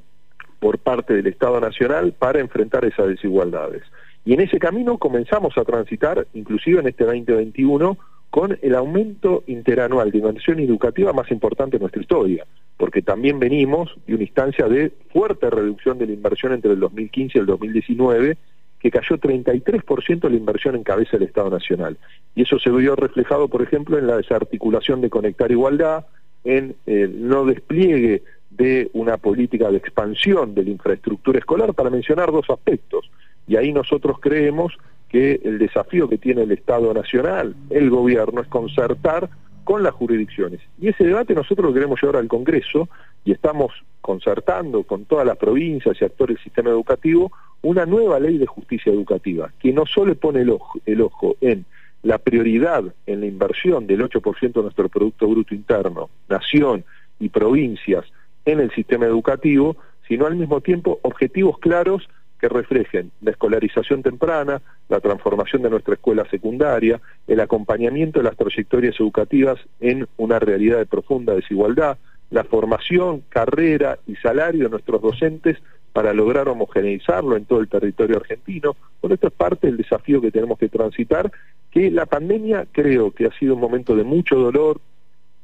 por 0.59 0.77
parte 0.79 1.13
del 1.13 1.27
Estado 1.27 1.59
Nacional 1.59 2.13
para 2.13 2.39
enfrentar 2.39 2.85
esas 2.85 3.07
desigualdades. 3.07 3.83
Y 4.25 4.33
en 4.33 4.41
ese 4.41 4.57
camino 4.57 4.97
comenzamos 4.97 5.57
a 5.57 5.63
transitar, 5.63 6.27
inclusive 6.33 6.79
en 6.79 6.87
este 6.87 7.03
2021, 7.03 7.97
con 8.35 8.59
el 8.61 8.75
aumento 8.75 9.45
interanual 9.47 10.11
de 10.11 10.17
inversión 10.17 10.59
educativa 10.59 11.13
más 11.13 11.31
importante 11.31 11.77
de 11.77 11.79
nuestra 11.79 12.01
historia, 12.01 12.45
porque 12.75 13.01
también 13.01 13.39
venimos 13.39 13.95
de 14.05 14.15
una 14.15 14.23
instancia 14.23 14.67
de 14.67 14.91
fuerte 15.13 15.49
reducción 15.49 15.97
de 15.97 16.07
la 16.07 16.11
inversión 16.11 16.51
entre 16.51 16.73
el 16.73 16.81
2015 16.81 17.37
y 17.37 17.39
el 17.39 17.45
2019, 17.45 18.37
que 18.77 18.91
cayó 18.91 19.15
33% 19.15 20.19
de 20.19 20.29
la 20.29 20.35
inversión 20.35 20.75
en 20.75 20.83
cabeza 20.83 21.11
del 21.13 21.29
Estado 21.29 21.49
Nacional. 21.49 21.95
Y 22.35 22.41
eso 22.41 22.59
se 22.59 22.69
vio 22.71 22.97
reflejado, 22.97 23.47
por 23.47 23.61
ejemplo, 23.61 23.97
en 23.97 24.05
la 24.05 24.17
desarticulación 24.17 24.99
de 24.99 25.09
Conectar 25.09 25.49
Igualdad, 25.49 26.05
en 26.43 26.75
el 26.87 27.29
no 27.29 27.45
despliegue 27.45 28.23
de 28.49 28.89
una 28.91 29.15
política 29.15 29.71
de 29.71 29.77
expansión 29.77 30.53
de 30.53 30.65
la 30.65 30.71
infraestructura 30.71 31.39
escolar, 31.39 31.73
para 31.73 31.89
mencionar 31.89 32.33
dos 32.33 32.49
aspectos. 32.49 33.09
Y 33.47 33.55
ahí 33.55 33.71
nosotros 33.71 34.17
creemos 34.19 34.73
que 35.15 35.39
el 35.45 35.59
desafío 35.59 36.09
que 36.09 36.17
tiene 36.17 36.43
el 36.43 36.51
Estado 36.51 36.93
Nacional, 36.93 37.55
el 37.69 37.89
gobierno, 37.89 38.41
es 38.41 38.47
concertar 38.49 39.29
con 39.63 39.81
las 39.81 39.93
jurisdicciones. 39.93 40.59
Y 40.77 40.89
ese 40.89 41.05
debate 41.05 41.33
nosotros 41.33 41.67
lo 41.67 41.73
queremos 41.73 42.01
llevar 42.01 42.17
al 42.17 42.27
Congreso 42.27 42.89
y 43.23 43.31
estamos 43.31 43.71
concertando 44.01 44.83
con 44.83 45.05
todas 45.05 45.25
las 45.25 45.37
provincias 45.37 45.95
y 46.01 46.03
actores 46.03 46.35
del 46.35 46.43
sistema 46.43 46.69
educativo 46.69 47.31
una 47.61 47.85
nueva 47.85 48.19
ley 48.19 48.37
de 48.37 48.45
justicia 48.45 48.91
educativa, 48.91 49.53
que 49.57 49.71
no 49.71 49.85
solo 49.85 50.15
pone 50.15 50.41
el 50.41 50.49
ojo, 50.49 50.81
el 50.85 50.99
ojo 50.99 51.37
en 51.39 51.63
la 52.03 52.17
prioridad 52.17 52.83
en 53.05 53.21
la 53.21 53.27
inversión 53.27 53.87
del 53.87 54.01
8% 54.01 54.51
de 54.51 54.61
nuestro 54.63 54.89
Producto 54.89 55.29
Bruto 55.29 55.55
Interno, 55.55 56.09
nación 56.27 56.83
y 57.21 57.29
provincias 57.29 58.03
en 58.43 58.59
el 58.59 58.69
sistema 58.71 59.05
educativo, 59.05 59.77
sino 60.09 60.25
al 60.25 60.35
mismo 60.35 60.59
tiempo 60.59 60.99
objetivos 61.03 61.57
claros 61.59 62.05
que 62.39 62.49
reflejen 62.49 63.11
la 63.21 63.31
escolarización 63.31 64.03
temprana, 64.03 64.61
la 64.89 64.99
transformación 64.99 65.61
de 65.61 65.69
nuestra 65.69 65.95
escuela 65.95 66.27
secundaria, 66.29 66.99
el 67.27 67.39
acompañamiento 67.39 68.19
de 68.19 68.25
las 68.25 68.37
trayectorias 68.37 68.99
educativas 68.99 69.59
en 69.79 70.07
una 70.17 70.39
realidad 70.39 70.77
de 70.77 70.85
profunda 70.85 71.33
desigualdad, 71.33 71.97
la 72.29 72.43
formación, 72.43 73.23
carrera 73.29 73.99
y 74.07 74.15
salario 74.15 74.65
de 74.65 74.69
nuestros 74.69 75.01
docentes 75.01 75.57
para 75.93 76.13
lograr 76.13 76.49
homogeneizarlo 76.49 77.37
en 77.37 77.45
todo 77.45 77.61
el 77.61 77.69
territorio 77.69 78.17
argentino. 78.17 78.75
Bueno, 79.01 79.13
esto 79.13 79.27
es 79.27 79.33
parte 79.33 79.67
del 79.67 79.77
desafío 79.77 80.19
que 80.19 80.31
tenemos 80.31 80.59
que 80.59 80.67
transitar, 80.67 81.31
que 81.71 81.89
la 81.89 82.05
pandemia 82.05 82.67
creo 82.71 83.11
que 83.11 83.27
ha 83.27 83.39
sido 83.39 83.53
un 83.55 83.61
momento 83.61 83.95
de 83.95 84.03
mucho 84.03 84.35
dolor, 84.35 84.81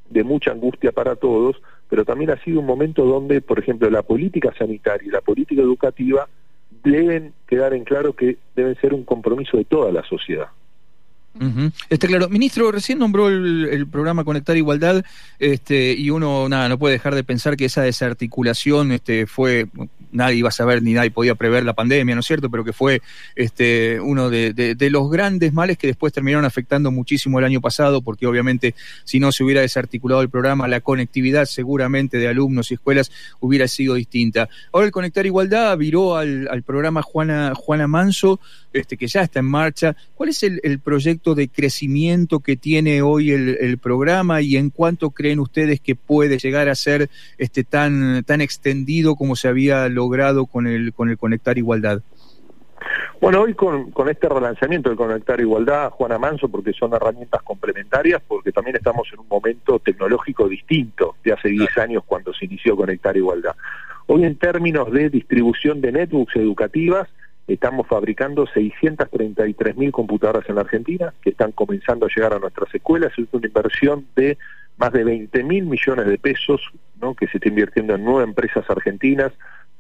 de 0.10 0.24
mucha 0.26 0.52
angustia 0.52 0.92
para 0.92 1.16
todos, 1.16 1.62
pero 1.90 2.04
también 2.04 2.32
ha 2.32 2.44
sido 2.44 2.60
un 2.60 2.66
momento 2.66 3.06
donde, 3.06 3.42
por 3.42 3.60
ejemplo, 3.60 3.90
la 3.90 4.02
política 4.02 4.54
sanitaria 4.58 5.08
y 5.08 5.12
la 5.12 5.22
política 5.22 5.62
educativa 5.62 6.28
deben 6.84 7.34
quedar 7.48 7.74
en 7.74 7.84
claro 7.84 8.16
que 8.16 8.38
deben 8.56 8.76
ser 8.80 8.94
un 8.94 9.04
compromiso 9.04 9.58
de 9.58 9.66
toda 9.66 9.92
la 9.92 10.04
sociedad. 10.04 10.48
Está 11.90 12.08
claro. 12.08 12.28
Ministro, 12.30 12.72
recién 12.72 13.00
nombró 13.00 13.30
el, 13.30 13.88
programa 13.88 14.26
Conectar 14.26 14.58
Igualdad 14.58 15.04
este, 15.40 15.94
y 15.94 16.10
uno 16.10 16.50
nada 16.50 16.68
no 16.68 16.78
puede 16.78 16.94
dejar 16.94 17.16
de 17.16 17.24
pensar 17.24 17.56
que 17.56 17.66
esa 17.66 17.84
desarticulación 17.84 18.92
este, 18.92 19.28
fue 19.28 19.68
nadie 20.12 20.38
iba 20.38 20.50
a 20.50 20.52
saber 20.52 20.84
ni 20.84 20.94
nadie 20.94 21.12
podía 21.12 21.36
prever 21.36 21.64
la 21.64 21.74
pandemia, 21.74 22.16
¿no 22.16 22.22
es 22.22 22.28
cierto? 22.28 22.50
Pero 22.50 22.64
que 22.64 22.74
fue 22.74 23.02
este, 23.36 24.00
uno 24.00 24.30
de, 24.30 24.76
los 24.92 25.10
grandes 25.10 25.54
males 25.54 25.78
que 25.78 25.88
después 25.88 26.14
terminaron 26.14 26.46
afectando 26.46 26.92
muchísimo 26.92 27.40
el 27.40 27.46
año 27.46 27.62
pasado, 27.62 28.02
porque 28.02 28.28
obviamente 28.28 28.76
si 29.04 29.20
no 29.20 29.32
se 29.32 29.44
hubiera 29.44 29.62
desarticulado 29.62 30.22
el 30.22 30.30
programa, 30.30 30.68
la 30.68 30.82
conectividad 30.82 31.46
seguramente 31.46 32.18
de 32.18 32.28
alumnos 32.28 32.72
y 32.72 32.76
escuelas 32.76 33.12
hubiera 33.40 33.68
sido 33.68 33.96
distinta. 33.96 34.50
Ahora 34.72 34.86
el 34.86 34.92
Conectar 34.92 35.26
Igualdad 35.26 35.78
viró 35.78 36.18
al, 36.18 36.64
programa 36.66 37.02
Juana, 37.02 37.54
Juana 37.56 37.88
Manso, 37.88 38.40
este, 38.74 38.98
que 38.98 39.08
ya 39.08 39.22
está 39.22 39.40
en 39.40 39.46
marcha. 39.46 39.96
¿Cuál 40.16 40.30
es 40.30 40.44
el, 40.44 40.80
proyecto 40.80 41.36
de 41.36 41.48
crecimiento 41.48 42.40
que 42.40 42.56
tiene 42.56 43.02
hoy 43.02 43.32
el, 43.32 43.78
programa 43.78 44.42
y 44.42 44.58
en 44.58 44.70
cuánto 44.70 45.12
creen 45.12 45.40
ustedes 45.40 45.80
que 45.80 45.96
puede 45.96 46.38
llegar 46.38 46.70
a 46.70 46.76
ser 46.76 47.10
este, 47.38 47.64
tan, 47.64 48.24
tan 48.24 48.42
extendido 48.42 49.16
como 49.16 49.36
se 49.36 49.48
había 49.48 49.88
logrado 49.90 50.01
con 50.48 50.68
el, 50.68 50.94
con 50.94 51.10
el 51.10 51.18
Conectar 51.18 51.58
Igualdad? 51.58 52.02
Bueno, 53.20 53.42
hoy 53.42 53.54
con, 53.54 53.92
con 53.92 54.10
este 54.10 54.28
relanzamiento 54.28 54.90
del 54.90 54.98
Conectar 54.98 55.40
Igualdad, 55.40 55.92
Juana 55.92 56.18
Manso, 56.18 56.50
porque 56.50 56.74
son 56.74 56.94
herramientas 56.94 57.42
complementarias, 57.44 58.22
porque 58.28 58.52
también 58.52 58.76
estamos 58.76 59.08
en 59.14 59.20
un 59.20 59.28
momento 59.28 59.80
tecnológico 59.80 60.50
distinto 60.50 61.16
de 61.24 61.34
hace 61.34 61.50
10 61.50 61.78
años 61.78 62.04
cuando 62.06 62.34
se 62.34 62.46
inició 62.46 62.76
Conectar 62.76 63.16
Igualdad. 63.16 63.56
Hoy 64.08 64.26
en 64.26 64.36
términos 64.38 64.92
de 64.92 65.10
distribución 65.10 65.82
de 65.82 65.92
netbooks 65.92 66.36
educativas, 66.36 67.08
estamos 67.48 67.88
fabricando 67.88 68.48
633 68.48 69.78
mil 69.78 69.92
computadoras 69.92 70.50
en 70.50 70.56
la 70.56 70.62
Argentina, 70.62 71.14
que 71.22 71.30
están 71.30 71.52
comenzando 71.52 72.08
a 72.08 72.10
llegar 72.14 72.34
a 72.34 72.40
nuestras 72.40 72.74
escuelas, 72.74 73.12
es 73.18 73.28
una 73.32 73.48
inversión 73.48 74.08
de 74.16 74.38
más 74.78 74.92
de 74.94 75.04
20 75.04 75.44
mil 75.44 75.66
millones 75.66 76.08
de 76.08 76.18
pesos 76.18 76.60
¿no? 77.00 77.14
que 77.14 77.28
se 77.28 77.38
está 77.38 77.50
invirtiendo 77.50 77.94
en 77.94 78.04
nueve 78.04 78.24
empresas 78.24 78.68
argentinas, 78.70 79.32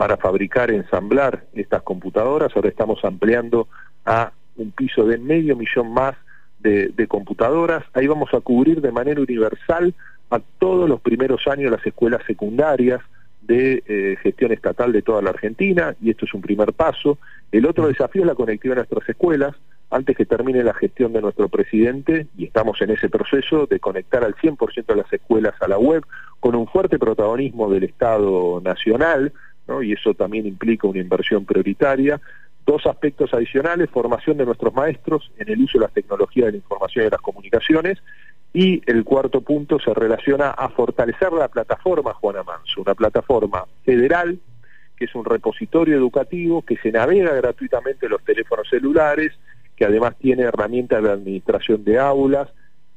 para 0.01 0.17
fabricar, 0.17 0.71
ensamblar 0.71 1.43
estas 1.53 1.83
computadoras. 1.83 2.51
Ahora 2.55 2.69
estamos 2.69 3.05
ampliando 3.05 3.67
a 4.03 4.31
un 4.55 4.71
piso 4.71 5.05
de 5.05 5.19
medio 5.19 5.55
millón 5.55 5.93
más 5.93 6.15
de, 6.57 6.91
computadoras. 7.07 7.83
Ahí 7.93 8.07
vamos 8.07 8.33
a 8.33 8.39
cubrir 8.39 8.81
de 8.81 8.91
manera 8.91 9.21
universal 9.21 9.93
a 10.31 10.39
todos 10.57 10.89
los 10.89 11.01
primeros 11.01 11.45
años 11.45 11.71
las 11.71 11.85
escuelas 11.85 12.23
secundarias 12.25 12.99
de 13.43 13.83
eh, 13.85 14.15
gestión 14.23 14.51
estatal 14.51 14.91
de 14.91 15.03
toda 15.03 15.21
la 15.21 15.29
Argentina, 15.29 15.95
y 16.01 16.09
esto 16.09 16.25
es 16.25 16.33
un 16.33 16.41
primer 16.41 16.73
paso. 16.73 17.19
El 17.51 17.67
otro 17.67 17.87
desafío 17.87 18.23
es 18.23 18.27
la 18.27 18.33
conectividad 18.33 18.77
de 18.77 18.79
nuestras 18.87 19.07
escuelas. 19.07 19.53
Antes 19.91 20.17
que 20.17 20.25
termine 20.25 20.63
la 20.63 20.73
gestión 20.73 21.13
de 21.13 21.21
nuestro 21.21 21.47
presidente, 21.47 22.25
y 22.35 22.45
estamos 22.45 22.81
en 22.81 22.89
ese 22.89 23.07
proceso 23.07 23.67
de 23.67 23.79
conectar 23.79 24.23
al 24.23 24.33
100% 24.33 24.83
de 24.83 24.95
las 24.95 25.13
escuelas 25.13 25.53
a 25.61 25.67
la 25.67 25.77
web, 25.77 26.03
con 26.39 26.55
un 26.55 26.65
fuerte 26.65 26.97
protagonismo 26.97 27.69
del 27.69 27.83
Estado 27.83 28.61
Nacional, 28.61 29.31
y 29.81 29.93
eso 29.93 30.13
también 30.13 30.45
implica 30.45 30.87
una 30.87 30.99
inversión 30.99 31.45
prioritaria. 31.45 32.19
Dos 32.65 32.85
aspectos 32.85 33.33
adicionales, 33.33 33.89
formación 33.89 34.37
de 34.37 34.45
nuestros 34.45 34.73
maestros 34.73 35.31
en 35.37 35.49
el 35.49 35.61
uso 35.61 35.77
de 35.77 35.85
las 35.85 35.93
tecnologías 35.93 36.47
de 36.47 36.51
la 36.53 36.57
información 36.57 37.03
y 37.03 37.05
de 37.05 37.11
las 37.11 37.21
comunicaciones, 37.21 37.99
y 38.53 38.81
el 38.85 39.03
cuarto 39.03 39.41
punto 39.41 39.79
se 39.79 39.93
relaciona 39.93 40.49
a 40.49 40.69
fortalecer 40.69 41.31
la 41.31 41.47
plataforma 41.47 42.13
Juana 42.13 42.43
Manso, 42.43 42.81
una 42.81 42.95
plataforma 42.95 43.65
federal 43.85 44.39
que 45.01 45.05
es 45.05 45.15
un 45.15 45.25
repositorio 45.25 45.95
educativo 45.95 46.61
que 46.61 46.77
se 46.77 46.91
navega 46.91 47.33
gratuitamente 47.33 48.05
en 48.05 48.11
los 48.11 48.23
teléfonos 48.23 48.69
celulares, 48.69 49.33
que 49.75 49.83
además 49.83 50.15
tiene 50.19 50.43
herramientas 50.43 51.01
de 51.01 51.09
administración 51.09 51.83
de 51.83 51.97
aulas, 51.97 52.49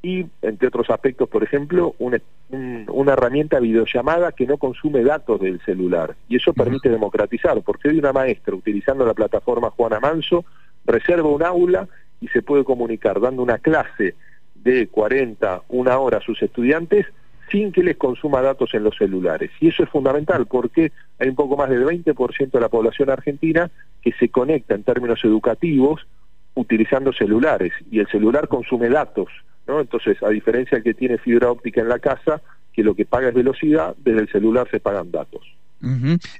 y, 0.04 0.26
entre 0.42 0.68
otros 0.68 0.90
aspectos, 0.90 1.30
por 1.30 1.42
ejemplo, 1.42 1.94
una, 1.98 2.20
una 2.50 3.12
herramienta 3.14 3.58
videollamada 3.58 4.32
que 4.32 4.46
no 4.46 4.58
consume 4.58 5.02
datos 5.02 5.40
del 5.40 5.62
celular. 5.62 6.14
Y 6.28 6.36
eso 6.36 6.52
permite 6.52 6.90
democratizar, 6.90 7.62
porque 7.62 7.88
hoy 7.88 7.98
una 7.98 8.12
maestra, 8.12 8.54
utilizando 8.54 9.06
la 9.06 9.14
plataforma 9.14 9.70
Juana 9.70 10.00
Manso, 10.00 10.44
reserva 10.84 11.30
un 11.30 11.42
aula 11.42 11.88
y 12.20 12.28
se 12.28 12.42
puede 12.42 12.64
comunicar 12.64 13.18
dando 13.18 13.42
una 13.42 13.56
clase 13.56 14.14
de 14.54 14.88
40, 14.88 15.62
una 15.68 15.98
hora 15.98 16.18
a 16.18 16.22
sus 16.22 16.42
estudiantes 16.42 17.06
sin 17.50 17.72
que 17.72 17.82
les 17.82 17.96
consuma 17.96 18.42
datos 18.42 18.74
en 18.74 18.84
los 18.84 18.96
celulares. 18.98 19.52
Y 19.58 19.68
eso 19.68 19.84
es 19.84 19.88
fundamental 19.88 20.44
porque 20.44 20.92
hay 21.18 21.30
un 21.30 21.34
poco 21.34 21.56
más 21.56 21.70
del 21.70 21.84
20% 21.86 22.50
de 22.50 22.60
la 22.60 22.68
población 22.68 23.08
argentina 23.08 23.70
que 24.02 24.12
se 24.12 24.28
conecta 24.28 24.74
en 24.74 24.82
términos 24.82 25.20
educativos 25.24 26.06
utilizando 26.54 27.12
celulares 27.14 27.72
y 27.90 28.00
el 28.00 28.06
celular 28.08 28.48
consume 28.48 28.90
datos 28.90 29.28
¿no? 29.66 29.80
Entonces, 29.80 30.22
a 30.22 30.28
diferencia 30.28 30.80
que 30.82 30.94
tiene 30.94 31.18
fibra 31.18 31.50
óptica 31.50 31.80
en 31.80 31.88
la 31.88 31.98
casa, 31.98 32.42
que 32.72 32.82
lo 32.82 32.94
que 32.94 33.06
paga 33.06 33.28
es 33.28 33.34
velocidad, 33.34 33.94
desde 33.98 34.20
el 34.20 34.28
celular 34.28 34.68
se 34.70 34.80
pagan 34.80 35.10
datos. 35.10 35.42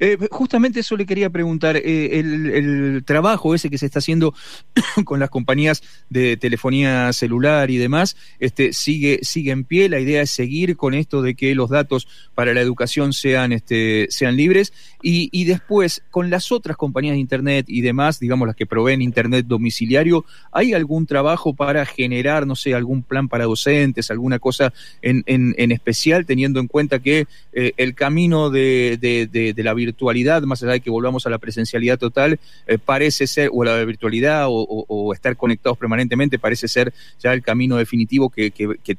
Eh, 0.01 0.19
justamente 0.31 0.81
eso 0.81 0.97
le 0.97 1.07
quería 1.07 1.31
preguntar, 1.31 1.77
eh, 1.77 2.19
el, 2.19 3.03
trabajo 3.05 3.55
ese 3.55 3.71
que 3.71 3.79
se 3.79 3.87
está 3.87 3.99
haciendo 3.99 4.35
con 5.05 5.21
las 5.21 5.31
compañías 5.31 5.83
de 6.11 6.37
telefonía 6.37 7.13
celular 7.13 7.71
y 7.71 7.77
demás, 7.77 8.17
este, 8.39 8.73
sigue, 8.73 9.21
sigue 9.23 9.53
en 9.53 9.65
pie, 9.65 9.89
la 9.89 10.01
idea 10.01 10.23
es 10.23 10.31
seguir 10.31 10.77
con 10.77 10.95
esto 10.95 11.23
de 11.23 11.35
que 11.35 11.55
los 11.55 11.71
datos 11.71 12.09
para 12.35 12.55
la 12.55 12.61
educación 12.61 13.13
sean, 13.13 13.53
este, 13.53 14.07
sean 14.11 14.37
libres. 14.37 14.73
Y, 15.03 15.29
y 15.33 15.45
después 15.45 16.03
con 16.11 16.31
las 16.31 16.51
otras 16.51 16.77
compañías 16.77 17.15
de 17.15 17.21
Internet 17.21 17.67
y 17.69 17.83
demás, 17.83 18.19
digamos 18.19 18.47
las 18.47 18.57
que 18.57 18.67
proveen 18.67 19.03
Internet 19.03 19.47
domiciliario, 19.47 20.25
¿hay 20.53 20.73
algún 20.73 21.07
trabajo 21.07 21.55
para 21.55 21.85
generar, 21.85 22.47
no 22.47 22.57
sé, 22.57 22.75
algún 22.75 23.03
plan 23.03 23.29
para 23.29 23.45
docentes, 23.45 24.11
alguna 24.11 24.39
cosa 24.39 24.73
en, 25.03 25.23
en, 25.27 25.55
en 25.59 25.73
especial, 25.73 26.25
teniendo 26.25 26.61
en 26.61 26.69
cuenta 26.69 27.01
que 27.01 27.27
eh, 27.53 27.73
el 27.77 27.95
camino 27.95 28.51
de 28.51 28.95
de, 29.01 29.27
la 29.57 29.75
virtualidad, 29.75 30.43
más 30.43 30.63
allá 30.63 30.73
de 30.73 30.81
que 30.81 30.91
volvamos 30.91 31.27
a 31.27 31.31
la 31.31 31.39
presencialidad 31.39 31.99
total, 31.99 32.39
eh, 32.67 32.79
parece 32.79 33.27
ser, 33.27 33.51
o 33.53 33.65
la 33.65 33.85
virtualidad 33.85 34.47
o, 34.49 35.13
estar 35.13 35.37
conectados 35.37 35.79
permanentemente, 35.79 36.39
parece 36.39 36.69
ser 36.69 36.93
ya 37.19 37.33
el 37.33 37.43
camino 37.43 37.77
definitivo 37.77 38.31
que, 38.31 38.51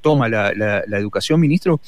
toma 0.01 0.29
la, 0.29 0.83
educación, 0.97 1.39
ministro? 1.39 1.79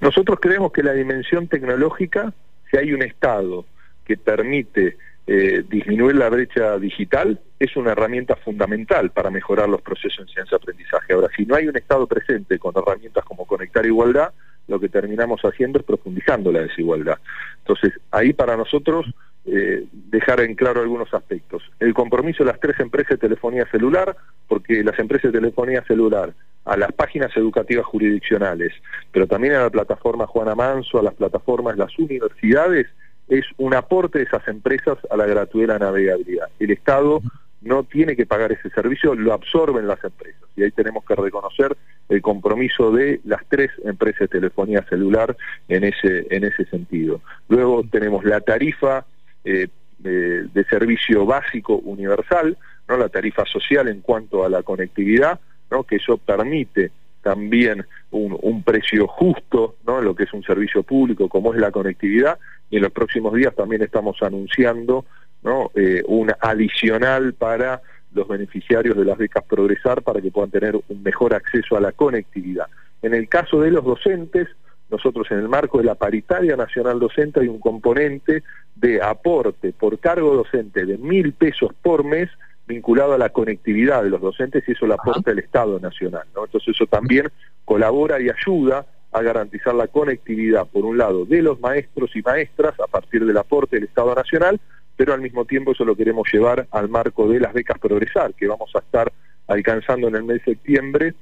Nosotros 0.00 0.38
creemos 0.40 0.72
que 0.72 0.82
la 0.82 0.92
dimensión 0.92 1.48
tecnológica, 1.48 2.32
si 2.70 2.76
hay 2.76 2.92
un 2.92 3.02
Estado 3.02 3.64
que 4.04 4.16
permite 4.16 4.96
eh, 5.26 5.64
disminuir 5.68 6.16
la 6.16 6.28
brecha 6.28 6.78
digital, 6.78 7.38
es 7.58 7.76
una 7.76 7.92
herramienta 7.92 8.36
fundamental 8.36 9.10
para 9.10 9.30
mejorar 9.30 9.68
los 9.68 9.82
procesos 9.82 10.20
en 10.20 10.28
ciencia-aprendizaje. 10.28 11.12
Ahora, 11.12 11.28
si 11.36 11.44
no 11.44 11.56
hay 11.56 11.68
un 11.68 11.76
Estado 11.76 12.06
presente 12.06 12.58
con 12.58 12.72
herramientas 12.76 13.24
como 13.24 13.44
Conectar 13.44 13.84
Igualdad, 13.84 14.32
lo 14.68 14.78
que 14.78 14.88
terminamos 14.88 15.40
haciendo 15.42 15.78
es 15.78 15.84
profundizando 15.84 16.52
la 16.52 16.60
desigualdad. 16.60 17.18
Entonces, 17.58 17.92
ahí 18.10 18.32
para 18.32 18.56
nosotros 18.56 19.06
eh, 19.46 19.86
dejar 19.92 20.40
en 20.40 20.54
claro 20.54 20.82
algunos 20.82 21.12
aspectos. 21.14 21.62
El 21.80 21.94
compromiso 21.94 22.44
de 22.44 22.50
las 22.52 22.60
tres 22.60 22.78
empresas 22.80 23.12
de 23.12 23.28
telefonía 23.28 23.66
celular, 23.70 24.14
porque 24.46 24.84
las 24.84 24.98
empresas 24.98 25.32
de 25.32 25.38
telefonía 25.38 25.82
celular, 25.84 26.34
a 26.66 26.76
las 26.76 26.92
páginas 26.92 27.34
educativas 27.34 27.86
jurisdiccionales, 27.86 28.74
pero 29.10 29.26
también 29.26 29.54
a 29.54 29.62
la 29.62 29.70
plataforma 29.70 30.26
Juana 30.26 30.54
Manso, 30.54 30.98
a 30.98 31.02
las 31.02 31.14
plataformas, 31.14 31.78
las 31.78 31.98
universidades, 31.98 32.88
es 33.28 33.44
un 33.56 33.74
aporte 33.74 34.18
de 34.18 34.24
esas 34.24 34.46
empresas 34.48 34.98
a 35.10 35.16
la 35.16 35.26
gratuidad 35.26 35.74
de 35.74 35.78
la 35.78 35.86
navegabilidad. 35.86 36.48
El 36.58 36.70
Estado 36.70 37.22
no 37.60 37.82
tiene 37.84 38.16
que 38.16 38.26
pagar 38.26 38.52
ese 38.52 38.70
servicio, 38.70 39.14
lo 39.14 39.32
absorben 39.32 39.86
las 39.86 40.02
empresas. 40.04 40.42
Y 40.56 40.62
ahí 40.62 40.70
tenemos 40.70 41.04
que 41.04 41.14
reconocer 41.14 41.76
el 42.08 42.22
compromiso 42.22 42.92
de 42.92 43.20
las 43.24 43.42
tres 43.48 43.70
empresas 43.84 44.20
de 44.20 44.28
telefonía 44.28 44.82
celular 44.88 45.36
en 45.68 45.84
ese, 45.84 46.26
en 46.30 46.44
ese 46.44 46.64
sentido. 46.66 47.20
Luego 47.48 47.84
tenemos 47.90 48.24
la 48.24 48.40
tarifa 48.40 49.04
eh, 49.44 49.68
de, 49.98 50.64
servicio 50.70 51.26
básico 51.26 51.76
universal, 51.76 52.56
¿no? 52.88 52.96
la 52.96 53.08
tarifa 53.08 53.44
social 53.46 53.88
en 53.88 54.00
cuanto 54.00 54.44
a 54.44 54.48
la 54.48 54.62
conectividad, 54.62 55.40
¿no? 55.70 55.84
que 55.84 55.96
eso 55.96 56.18
permite 56.18 56.92
también 57.22 57.84
un, 58.10 58.38
un 58.40 58.62
precio 58.62 59.06
justo, 59.08 59.76
¿no? 59.86 60.00
lo 60.00 60.14
que 60.14 60.24
es 60.24 60.32
un 60.32 60.42
servicio 60.42 60.82
público 60.82 61.28
como 61.28 61.52
es 61.52 61.60
la 61.60 61.72
conectividad, 61.72 62.38
y 62.70 62.76
en 62.76 62.82
los 62.82 62.92
próximos 62.92 63.34
días 63.34 63.54
también 63.54 63.82
estamos 63.82 64.22
anunciando 64.22 65.04
¿no? 65.42 65.70
Eh, 65.74 66.02
un 66.06 66.32
adicional 66.40 67.34
para 67.34 67.80
los 68.12 68.26
beneficiarios 68.26 68.96
de 68.96 69.04
las 69.04 69.18
becas 69.18 69.44
Progresar 69.44 70.02
para 70.02 70.20
que 70.20 70.30
puedan 70.30 70.50
tener 70.50 70.74
un 70.76 71.02
mejor 71.02 71.34
acceso 71.34 71.76
a 71.76 71.80
la 71.80 71.92
conectividad. 71.92 72.66
En 73.02 73.14
el 73.14 73.28
caso 73.28 73.60
de 73.60 73.70
los 73.70 73.84
docentes, 73.84 74.48
nosotros 74.90 75.26
en 75.30 75.38
el 75.38 75.48
marco 75.48 75.78
de 75.78 75.84
la 75.84 75.94
paritaria 75.94 76.56
nacional 76.56 76.98
docente 76.98 77.40
hay 77.40 77.48
un 77.48 77.60
componente 77.60 78.42
de 78.74 79.02
aporte 79.02 79.72
por 79.72 79.98
cargo 79.98 80.34
docente 80.34 80.86
de 80.86 80.96
mil 80.96 81.32
pesos 81.32 81.72
por 81.82 82.04
mes 82.04 82.30
vinculado 82.66 83.14
a 83.14 83.18
la 83.18 83.30
conectividad 83.30 84.02
de 84.02 84.10
los 84.10 84.20
docentes 84.20 84.62
y 84.66 84.72
eso 84.72 84.86
lo 84.86 84.94
aporta 84.94 85.30
el 85.30 85.38
Estado 85.38 85.78
Nacional. 85.80 86.26
¿no? 86.34 86.44
Entonces 86.44 86.74
eso 86.74 86.86
también 86.86 87.28
colabora 87.64 88.20
y 88.20 88.28
ayuda 88.28 88.86
a 89.10 89.22
garantizar 89.22 89.74
la 89.74 89.88
conectividad, 89.88 90.66
por 90.66 90.84
un 90.84 90.98
lado, 90.98 91.24
de 91.24 91.40
los 91.40 91.58
maestros 91.60 92.14
y 92.14 92.20
maestras 92.20 92.78
a 92.78 92.86
partir 92.86 93.24
del 93.24 93.38
aporte 93.38 93.76
del 93.76 93.86
Estado 93.86 94.14
Nacional, 94.14 94.60
pero 94.98 95.14
al 95.14 95.20
mismo 95.20 95.44
tiempo 95.44 95.70
eso 95.70 95.84
lo 95.84 95.94
queremos 95.94 96.28
llevar 96.30 96.66
al 96.72 96.88
marco 96.88 97.28
de 97.28 97.38
las 97.38 97.52
becas 97.52 97.78
Progresar, 97.78 98.34
que 98.34 98.48
vamos 98.48 98.68
a 98.74 98.80
estar 98.80 99.12
alcanzando 99.46 100.08
en 100.08 100.16
el 100.16 100.24
mes 100.24 100.38
de 100.44 100.54
septiembre 100.54 101.14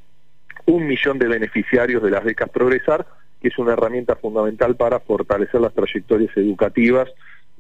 un 0.65 0.87
millón 0.87 1.19
de 1.19 1.29
beneficiarios 1.29 2.03
de 2.03 2.11
las 2.11 2.25
becas 2.25 2.49
Progresar, 2.49 3.07
que 3.39 3.49
es 3.49 3.59
una 3.59 3.75
herramienta 3.75 4.17
fundamental 4.17 4.77
para 4.77 4.99
fortalecer 4.99 5.61
las 5.61 5.75
trayectorias 5.75 6.35
educativas 6.39 7.11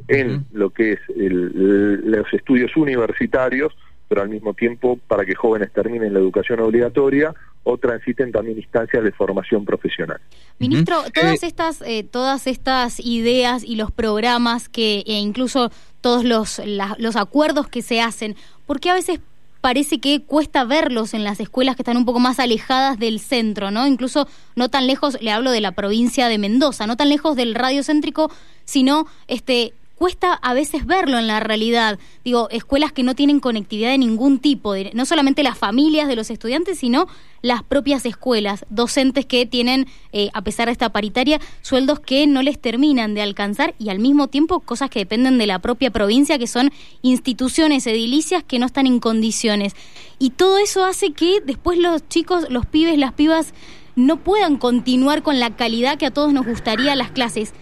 en 0.08 0.46
lo 0.52 0.70
que 0.70 0.92
es 0.92 1.00
los 1.06 2.32
estudios 2.32 2.74
universitarios, 2.78 3.76
pero 4.08 4.22
al 4.22 4.28
mismo 4.28 4.54
tiempo 4.54 4.98
para 5.08 5.24
que 5.24 5.34
jóvenes 5.34 5.72
terminen 5.72 6.12
la 6.12 6.20
educación 6.20 6.60
obligatoria 6.60 7.34
o 7.64 7.76
transiten 7.78 8.30
también 8.30 8.58
instancias 8.58 9.02
de 9.02 9.12
formación 9.12 9.64
profesional. 9.64 10.20
Ministro, 10.58 11.02
todas 11.12 11.42
eh, 11.42 11.46
estas 11.46 11.82
eh, 11.82 12.04
todas 12.04 12.46
estas 12.46 13.00
ideas 13.00 13.64
y 13.64 13.74
los 13.76 13.90
programas 13.90 14.68
que 14.68 15.02
e 15.06 15.14
incluso 15.14 15.70
todos 16.00 16.24
los 16.24 16.62
los 16.98 17.16
acuerdos 17.16 17.68
que 17.68 17.82
se 17.82 18.00
hacen, 18.00 18.36
¿por 18.66 18.78
qué 18.78 18.90
a 18.90 18.94
veces 18.94 19.20
parece 19.66 19.98
que 19.98 20.22
cuesta 20.22 20.64
verlos 20.64 21.12
en 21.12 21.24
las 21.24 21.40
escuelas 21.40 21.74
que 21.74 21.82
están 21.82 21.96
un 21.96 22.04
poco 22.04 22.20
más 22.20 22.38
alejadas 22.38 23.00
del 23.00 23.18
centro, 23.18 23.72
¿no? 23.72 23.84
Incluso 23.88 24.28
no 24.54 24.68
tan 24.68 24.86
lejos, 24.86 25.20
le 25.20 25.32
hablo 25.32 25.50
de 25.50 25.60
la 25.60 25.72
provincia 25.72 26.28
de 26.28 26.38
Mendoza, 26.38 26.86
no 26.86 26.96
tan 26.96 27.08
lejos 27.08 27.34
del 27.34 27.56
radio 27.56 27.82
céntrico, 27.82 28.30
sino 28.64 29.08
este 29.26 29.72
cuesta 29.96 30.34
a 30.34 30.54
veces 30.54 30.86
verlo 30.86 31.18
en 31.18 31.26
la 31.26 31.40
realidad. 31.40 31.98
Digo, 32.24 32.48
escuelas 32.50 32.92
que 32.92 33.02
no 33.02 33.14
tienen 33.14 33.40
conectividad 33.40 33.90
de 33.90 33.98
ningún 33.98 34.38
tipo, 34.38 34.74
no 34.92 35.06
solamente 35.06 35.42
las 35.42 35.58
familias 35.58 36.06
de 36.06 36.16
los 36.16 36.30
estudiantes, 36.30 36.78
sino 36.78 37.08
las 37.42 37.62
propias 37.62 38.04
escuelas, 38.06 38.66
docentes 38.70 39.24
que 39.26 39.46
tienen, 39.46 39.86
eh, 40.12 40.30
a 40.34 40.42
pesar 40.42 40.66
de 40.66 40.72
esta 40.72 40.90
paritaria, 40.90 41.40
sueldos 41.62 42.00
que 42.00 42.26
no 42.26 42.42
les 42.42 42.58
terminan 42.60 43.14
de 43.14 43.22
alcanzar 43.22 43.74
y 43.78 43.88
al 43.88 43.98
mismo 43.98 44.28
tiempo 44.28 44.60
cosas 44.60 44.90
que 44.90 45.00
dependen 45.00 45.38
de 45.38 45.46
la 45.46 45.60
propia 45.60 45.90
provincia, 45.90 46.38
que 46.38 46.46
son 46.46 46.70
instituciones 47.02 47.86
edilicias 47.86 48.44
que 48.44 48.58
no 48.58 48.66
están 48.66 48.86
en 48.86 49.00
condiciones. 49.00 49.74
Y 50.18 50.30
todo 50.30 50.58
eso 50.58 50.84
hace 50.84 51.12
que 51.12 51.40
después 51.40 51.78
los 51.78 52.06
chicos, 52.08 52.46
los 52.50 52.66
pibes, 52.66 52.98
las 52.98 53.12
pibas, 53.12 53.54
no 53.94 54.18
puedan 54.18 54.58
continuar 54.58 55.22
con 55.22 55.40
la 55.40 55.56
calidad 55.56 55.96
que 55.96 56.06
a 56.06 56.10
todos 56.10 56.32
nos 56.32 56.46
gustaría 56.46 56.94
las 56.94 57.10
clases. 57.10 57.54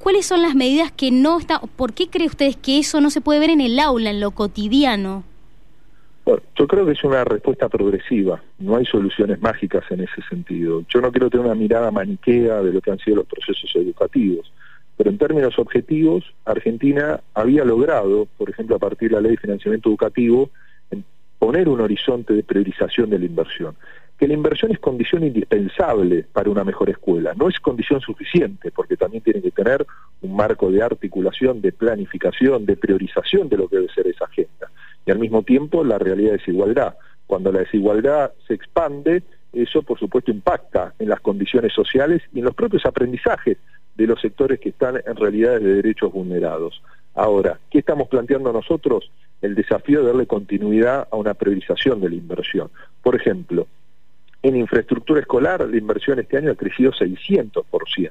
¿Cuáles 0.00 0.24
son 0.24 0.40
las 0.40 0.54
medidas 0.54 0.90
que 0.90 1.10
no 1.10 1.38
están, 1.38 1.60
por 1.76 1.92
qué 1.92 2.08
cree 2.08 2.26
ustedes 2.26 2.56
que 2.56 2.78
eso 2.78 3.02
no 3.02 3.10
se 3.10 3.20
puede 3.20 3.38
ver 3.38 3.50
en 3.50 3.60
el 3.60 3.78
aula, 3.78 4.08
en 4.08 4.18
lo 4.18 4.30
cotidiano? 4.30 5.24
Bueno, 6.24 6.40
yo 6.58 6.66
creo 6.66 6.86
que 6.86 6.92
es 6.92 7.04
una 7.04 7.22
respuesta 7.22 7.68
progresiva, 7.68 8.42
no 8.58 8.76
hay 8.76 8.86
soluciones 8.86 9.42
mágicas 9.42 9.84
en 9.90 10.00
ese 10.00 10.22
sentido. 10.26 10.84
Yo 10.88 11.02
no 11.02 11.12
quiero 11.12 11.28
tener 11.28 11.44
una 11.44 11.54
mirada 11.54 11.90
maniquea 11.90 12.62
de 12.62 12.72
lo 12.72 12.80
que 12.80 12.90
han 12.90 12.98
sido 12.98 13.16
los 13.16 13.26
procesos 13.26 13.70
educativos, 13.74 14.50
pero 14.96 15.10
en 15.10 15.18
términos 15.18 15.58
objetivos, 15.58 16.24
Argentina 16.46 17.20
había 17.34 17.66
logrado, 17.66 18.26
por 18.38 18.48
ejemplo, 18.48 18.76
a 18.76 18.78
partir 18.78 19.10
de 19.10 19.16
la 19.16 19.20
ley 19.20 19.32
de 19.32 19.36
financiamiento 19.36 19.90
educativo, 19.90 20.48
poner 21.38 21.68
un 21.68 21.82
horizonte 21.82 22.32
de 22.32 22.42
priorización 22.42 23.10
de 23.10 23.18
la 23.18 23.26
inversión 23.26 23.76
que 24.20 24.28
la 24.28 24.34
inversión 24.34 24.70
es 24.70 24.78
condición 24.78 25.24
indispensable 25.24 26.26
para 26.30 26.50
una 26.50 26.62
mejor 26.62 26.90
escuela, 26.90 27.32
no 27.34 27.48
es 27.48 27.58
condición 27.58 28.02
suficiente, 28.02 28.70
porque 28.70 28.98
también 28.98 29.22
tiene 29.22 29.40
que 29.40 29.50
tener 29.50 29.86
un 30.20 30.36
marco 30.36 30.70
de 30.70 30.82
articulación, 30.82 31.62
de 31.62 31.72
planificación, 31.72 32.66
de 32.66 32.76
priorización 32.76 33.48
de 33.48 33.56
lo 33.56 33.66
que 33.66 33.76
debe 33.76 33.88
ser 33.94 34.06
esa 34.08 34.26
agenda. 34.26 34.70
Y 35.06 35.10
al 35.10 35.18
mismo 35.18 35.42
tiempo 35.42 35.82
la 35.84 35.98
realidad 35.98 36.32
de 36.32 36.36
desigualdad. 36.36 36.96
Cuando 37.26 37.50
la 37.50 37.60
desigualdad 37.60 38.32
se 38.46 38.52
expande, 38.52 39.22
eso 39.54 39.80
por 39.80 39.98
supuesto 39.98 40.30
impacta 40.30 40.92
en 40.98 41.08
las 41.08 41.20
condiciones 41.20 41.72
sociales 41.72 42.20
y 42.34 42.40
en 42.40 42.44
los 42.44 42.54
propios 42.54 42.84
aprendizajes 42.84 43.56
de 43.96 44.06
los 44.06 44.20
sectores 44.20 44.60
que 44.60 44.68
están 44.68 44.96
en 44.96 45.16
realidades 45.16 45.62
de 45.62 45.76
derechos 45.76 46.12
vulnerados. 46.12 46.82
Ahora, 47.14 47.58
¿qué 47.70 47.78
estamos 47.78 48.08
planteando 48.08 48.52
nosotros? 48.52 49.10
El 49.40 49.54
desafío 49.54 50.00
de 50.00 50.08
darle 50.08 50.26
continuidad 50.26 51.08
a 51.10 51.16
una 51.16 51.32
priorización 51.32 52.02
de 52.02 52.10
la 52.10 52.16
inversión. 52.16 52.70
Por 53.02 53.16
ejemplo, 53.16 53.66
en 54.42 54.56
infraestructura 54.56 55.20
escolar, 55.20 55.68
la 55.68 55.76
inversión 55.76 56.18
este 56.18 56.38
año 56.38 56.52
ha 56.52 56.56
crecido 56.56 56.92
600%. 56.92 58.10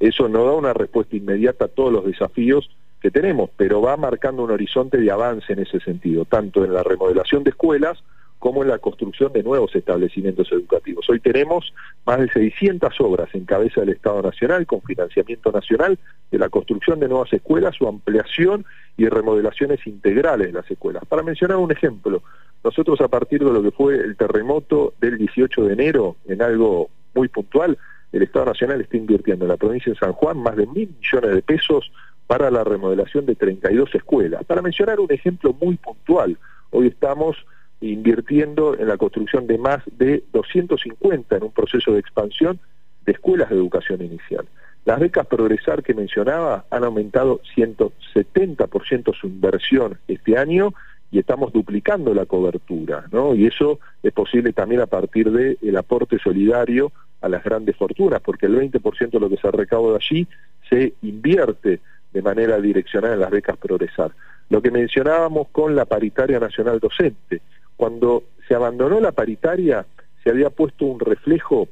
Eso 0.00 0.28
no 0.28 0.44
da 0.44 0.52
una 0.52 0.72
respuesta 0.72 1.16
inmediata 1.16 1.66
a 1.66 1.68
todos 1.68 1.92
los 1.92 2.04
desafíos 2.04 2.70
que 3.00 3.10
tenemos, 3.10 3.50
pero 3.56 3.80
va 3.80 3.96
marcando 3.96 4.42
un 4.42 4.50
horizonte 4.50 4.98
de 4.98 5.10
avance 5.10 5.52
en 5.52 5.60
ese 5.60 5.80
sentido, 5.80 6.24
tanto 6.24 6.64
en 6.64 6.72
la 6.72 6.82
remodelación 6.82 7.44
de 7.44 7.50
escuelas 7.50 8.02
como 8.40 8.62
en 8.62 8.70
la 8.70 8.78
construcción 8.78 9.32
de 9.34 9.42
nuevos 9.42 9.74
establecimientos 9.76 10.50
educativos. 10.50 11.08
Hoy 11.10 11.20
tenemos 11.20 11.74
más 12.06 12.20
de 12.20 12.28
600 12.30 12.98
obras 13.00 13.28
en 13.34 13.44
cabeza 13.44 13.82
del 13.82 13.90
Estado 13.90 14.22
Nacional 14.22 14.66
con 14.66 14.80
financiamiento 14.80 15.52
nacional 15.52 15.98
de 16.30 16.38
la 16.38 16.48
construcción 16.48 17.00
de 17.00 17.08
nuevas 17.08 17.30
escuelas, 17.32 17.76
su 17.76 17.86
ampliación 17.86 18.64
y 19.00 19.08
remodelaciones 19.08 19.86
integrales 19.86 20.48
de 20.48 20.52
las 20.52 20.70
escuelas. 20.70 21.02
Para 21.06 21.22
mencionar 21.22 21.56
un 21.56 21.72
ejemplo, 21.72 22.22
nosotros 22.62 23.00
a 23.00 23.08
partir 23.08 23.42
de 23.42 23.50
lo 23.50 23.62
que 23.62 23.70
fue 23.70 23.94
el 23.94 24.14
terremoto 24.14 24.92
del 25.00 25.16
18 25.16 25.64
de 25.64 25.72
enero, 25.72 26.16
en 26.26 26.42
algo 26.42 26.90
muy 27.14 27.28
puntual, 27.28 27.78
el 28.12 28.22
Estado 28.22 28.44
Nacional 28.44 28.82
está 28.82 28.98
invirtiendo 28.98 29.46
en 29.46 29.48
la 29.48 29.56
provincia 29.56 29.90
de 29.90 29.98
San 29.98 30.12
Juan 30.12 30.36
más 30.36 30.54
de 30.54 30.66
mil 30.66 30.94
millones 31.00 31.34
de 31.34 31.40
pesos 31.40 31.90
para 32.26 32.50
la 32.50 32.62
remodelación 32.62 33.24
de 33.24 33.36
32 33.36 33.94
escuelas. 33.94 34.44
Para 34.44 34.60
mencionar 34.60 35.00
un 35.00 35.10
ejemplo 35.10 35.56
muy 35.58 35.76
puntual, 35.76 36.36
hoy 36.68 36.88
estamos 36.88 37.38
invirtiendo 37.80 38.78
en 38.78 38.86
la 38.86 38.98
construcción 38.98 39.46
de 39.46 39.56
más 39.56 39.82
de 39.96 40.24
250 40.34 41.38
en 41.38 41.42
un 41.42 41.52
proceso 41.52 41.94
de 41.94 42.00
expansión 42.00 42.60
de 43.06 43.12
escuelas 43.12 43.48
de 43.48 43.56
educación 43.56 44.02
inicial. 44.02 44.44
Las 44.84 44.98
becas 44.98 45.26
Progresar 45.26 45.82
que 45.82 45.94
mencionaba 45.94 46.64
han 46.70 46.84
aumentado 46.84 47.40
170% 47.56 49.14
su 49.14 49.26
inversión 49.26 49.98
este 50.08 50.38
año 50.38 50.72
y 51.10 51.18
estamos 51.18 51.52
duplicando 51.52 52.14
la 52.14 52.26
cobertura, 52.26 53.04
¿no? 53.10 53.34
Y 53.34 53.46
eso 53.46 53.80
es 54.02 54.12
posible 54.12 54.52
también 54.52 54.80
a 54.80 54.86
partir 54.86 55.30
del 55.30 55.58
el 55.60 55.76
aporte 55.76 56.18
solidario 56.18 56.92
a 57.20 57.28
las 57.28 57.44
grandes 57.44 57.76
fortunas, 57.76 58.20
porque 58.20 58.46
el 58.46 58.56
20% 58.56 59.10
de 59.10 59.20
lo 59.20 59.28
que 59.28 59.36
se 59.36 59.50
recauda 59.50 59.96
allí 59.96 60.26
se 60.68 60.94
invierte 61.02 61.80
de 62.12 62.22
manera 62.22 62.60
direccional 62.60 63.12
en 63.12 63.20
las 63.20 63.30
becas 63.30 63.56
Progresar. 63.56 64.12
Lo 64.48 64.62
que 64.62 64.70
mencionábamos 64.70 65.48
con 65.48 65.76
la 65.76 65.84
paritaria 65.84 66.40
nacional 66.40 66.80
docente, 66.80 67.40
cuando 67.76 68.24
se 68.48 68.54
abandonó 68.54 69.00
la 69.00 69.12
paritaria 69.12 69.86
se 70.22 70.30
había 70.30 70.50
puesto 70.50 70.84
un 70.86 71.00
reflejo 71.00 71.68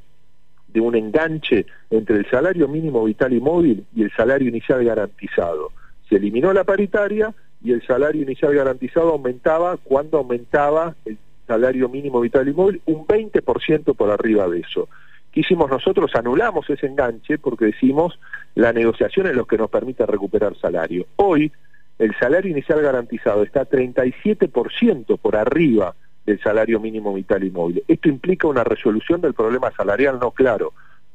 de 0.73 0.81
un 0.81 0.95
enganche 0.95 1.65
entre 1.89 2.17
el 2.17 2.29
salario 2.29 2.67
mínimo 2.67 3.03
vital 3.03 3.33
y 3.33 3.39
móvil 3.39 3.85
y 3.95 4.03
el 4.03 4.11
salario 4.11 4.49
inicial 4.49 4.83
garantizado. 4.83 5.71
Se 6.07 6.15
eliminó 6.15 6.53
la 6.53 6.63
paritaria 6.63 7.33
y 7.63 7.71
el 7.73 7.85
salario 7.85 8.21
inicial 8.21 8.53
garantizado 8.53 9.09
aumentaba 9.09 9.77
cuando 9.77 10.17
aumentaba 10.17 10.95
el 11.05 11.17
salario 11.47 11.89
mínimo 11.89 12.21
vital 12.21 12.47
y 12.47 12.53
móvil 12.53 12.81
un 12.85 13.05
20% 13.05 13.95
por 13.95 14.11
arriba 14.11 14.47
de 14.47 14.59
eso. 14.59 14.87
¿Qué 15.31 15.41
hicimos 15.41 15.69
nosotros? 15.69 16.11
Anulamos 16.15 16.69
ese 16.69 16.87
enganche 16.87 17.37
porque 17.37 17.65
decimos 17.65 18.19
la 18.55 18.73
negociación 18.73 19.27
es 19.27 19.35
lo 19.35 19.45
que 19.45 19.57
nos 19.57 19.69
permite 19.69 20.05
recuperar 20.05 20.55
salario. 20.57 21.05
Hoy 21.17 21.51
el 21.99 22.15
salario 22.19 22.51
inicial 22.51 22.81
garantizado 22.81 23.43
está 23.43 23.69
37% 23.69 25.19
por 25.19 25.35
arriba 25.35 25.93
del 26.29 26.39
salario 26.41 26.79
mínimo 26.79 27.13
vital 27.13 27.43
y. 27.43 27.51
Esto 27.87 28.07
implica 28.07 28.47
una 28.47 28.63
resolución 28.63 29.19
del 29.19 29.33
problema 29.33 29.71
salarial, 29.71 30.19
no 30.19 30.31
claro, 30.31 30.73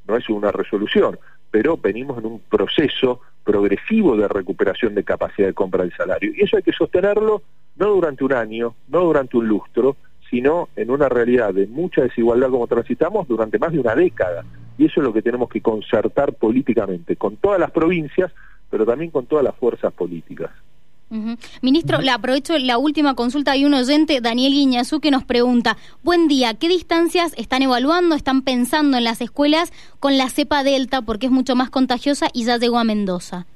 no 0.08 0.16
es 0.16 0.28
una 0.28 0.50
resolución, 0.50 1.18
pero 1.50 1.76
venimos 1.76 2.18
en 2.18 2.26
un 2.26 2.40
proceso 2.40 3.20
progresivo 3.44 4.16
de 4.16 4.26
recuperación 4.26 4.94
de 4.94 5.04
capacidad 5.04 5.46
de 5.46 5.54
compra 5.54 5.84
del 5.84 5.96
salario. 5.96 6.32
Y 6.34 6.42
eso 6.42 6.56
hay 6.56 6.64
que 6.64 6.72
sostenerlo 6.72 7.42
no 7.76 7.90
durante 7.90 8.24
un 8.24 8.32
año, 8.32 8.74
no 8.88 9.00
durante 9.02 9.36
un 9.36 9.46
lustro, 9.46 9.96
sino 10.28 10.68
en 10.74 10.90
una 10.90 11.08
realidad 11.08 11.54
de 11.54 11.68
mucha 11.68 12.02
desigualdad 12.02 12.50
como 12.50 12.66
transitamos 12.66 13.28
durante 13.28 13.58
más 13.58 13.72
de 13.72 13.78
una 13.78 13.94
década. 13.94 14.44
Y 14.76 14.86
eso 14.86 15.00
es 15.00 15.04
lo 15.06 15.12
que 15.12 15.22
tenemos 15.22 15.48
que 15.48 15.60
concertar 15.60 16.32
políticamente, 16.32 17.14
con 17.14 17.36
todas 17.36 17.60
las 17.60 17.70
provincias, 17.70 18.32
pero 18.68 18.84
también 18.84 19.12
con 19.12 19.26
todas 19.26 19.44
las 19.44 19.54
fuerzas 19.54 19.92
políticas. 19.92 20.50
Ministro, 21.62 22.00
le 22.00 22.10
aprovecho 22.10 22.58
la 22.58 22.78
última 22.78 23.14
consulta. 23.14 23.52
Hay 23.52 23.64
un 23.64 23.74
oyente, 23.74 24.20
Daniel 24.20 24.52
Guiñazú, 24.52 25.00
que 25.00 25.10
nos 25.10 25.24
pregunta, 25.24 25.76
buen 26.02 26.26
día, 26.28 26.54
¿qué 26.54 26.68
distancias 26.68 27.34
están 27.36 27.62
evaluando, 27.62 28.14
están 28.14 28.42
pensando 28.42 28.96
en 28.96 29.04
las 29.04 29.20
escuelas 29.20 29.72
con 30.00 30.18
la 30.18 30.28
cepa 30.28 30.64
Delta, 30.64 31.02
porque 31.02 31.26
es 31.26 31.32
mucho 31.32 31.54
más 31.54 31.70
contagiosa 31.70 32.28
y 32.32 32.44
ya 32.44 32.56
llegó 32.56 32.78
a 32.78 32.84
Mendoza? 32.84 33.46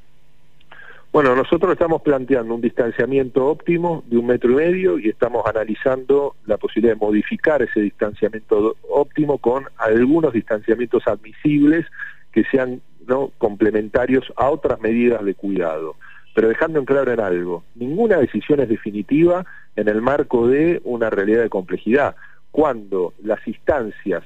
Bueno, 1.11 1.35
nosotros 1.35 1.73
estamos 1.73 2.03
planteando 2.03 2.55
un 2.55 2.61
distanciamiento 2.61 3.47
óptimo 3.47 4.05
de 4.07 4.19
un 4.19 4.27
metro 4.27 4.53
y 4.53 4.57
medio 4.57 4.99
y 4.99 5.09
estamos 5.09 5.45
analizando 5.47 6.37
la 6.45 6.59
posibilidad 6.59 6.95
de 6.95 7.01
modificar 7.01 7.63
ese 7.63 7.81
distanciamiento 7.81 8.77
óptimo 8.91 9.39
con 9.39 9.65
algunos 9.79 10.35
distanciamientos 10.35 11.03
admisibles 11.07 11.87
que 12.31 12.45
sean 12.45 12.83
no 13.07 13.33
complementarios 13.39 14.31
a 14.37 14.51
otras 14.51 14.81
medidas 14.81 15.25
de 15.25 15.35
cuidado. 15.35 15.97
Pero 16.35 16.49
dejando 16.49 16.79
en 16.79 16.85
claro 16.85 17.12
en 17.12 17.21
algo, 17.21 17.64
ninguna 17.75 18.19
decisión 18.19 18.61
es 18.61 18.69
definitiva 18.69 19.45
en 19.77 19.88
el 19.88 20.01
marco 20.01 20.47
de 20.47 20.81
una 20.85 21.11
realidad 21.11 21.43
de 21.43 21.49
complejidad. 21.49 22.17
Cuando 22.51 23.14
las 23.23 23.47
instancias 23.47 24.23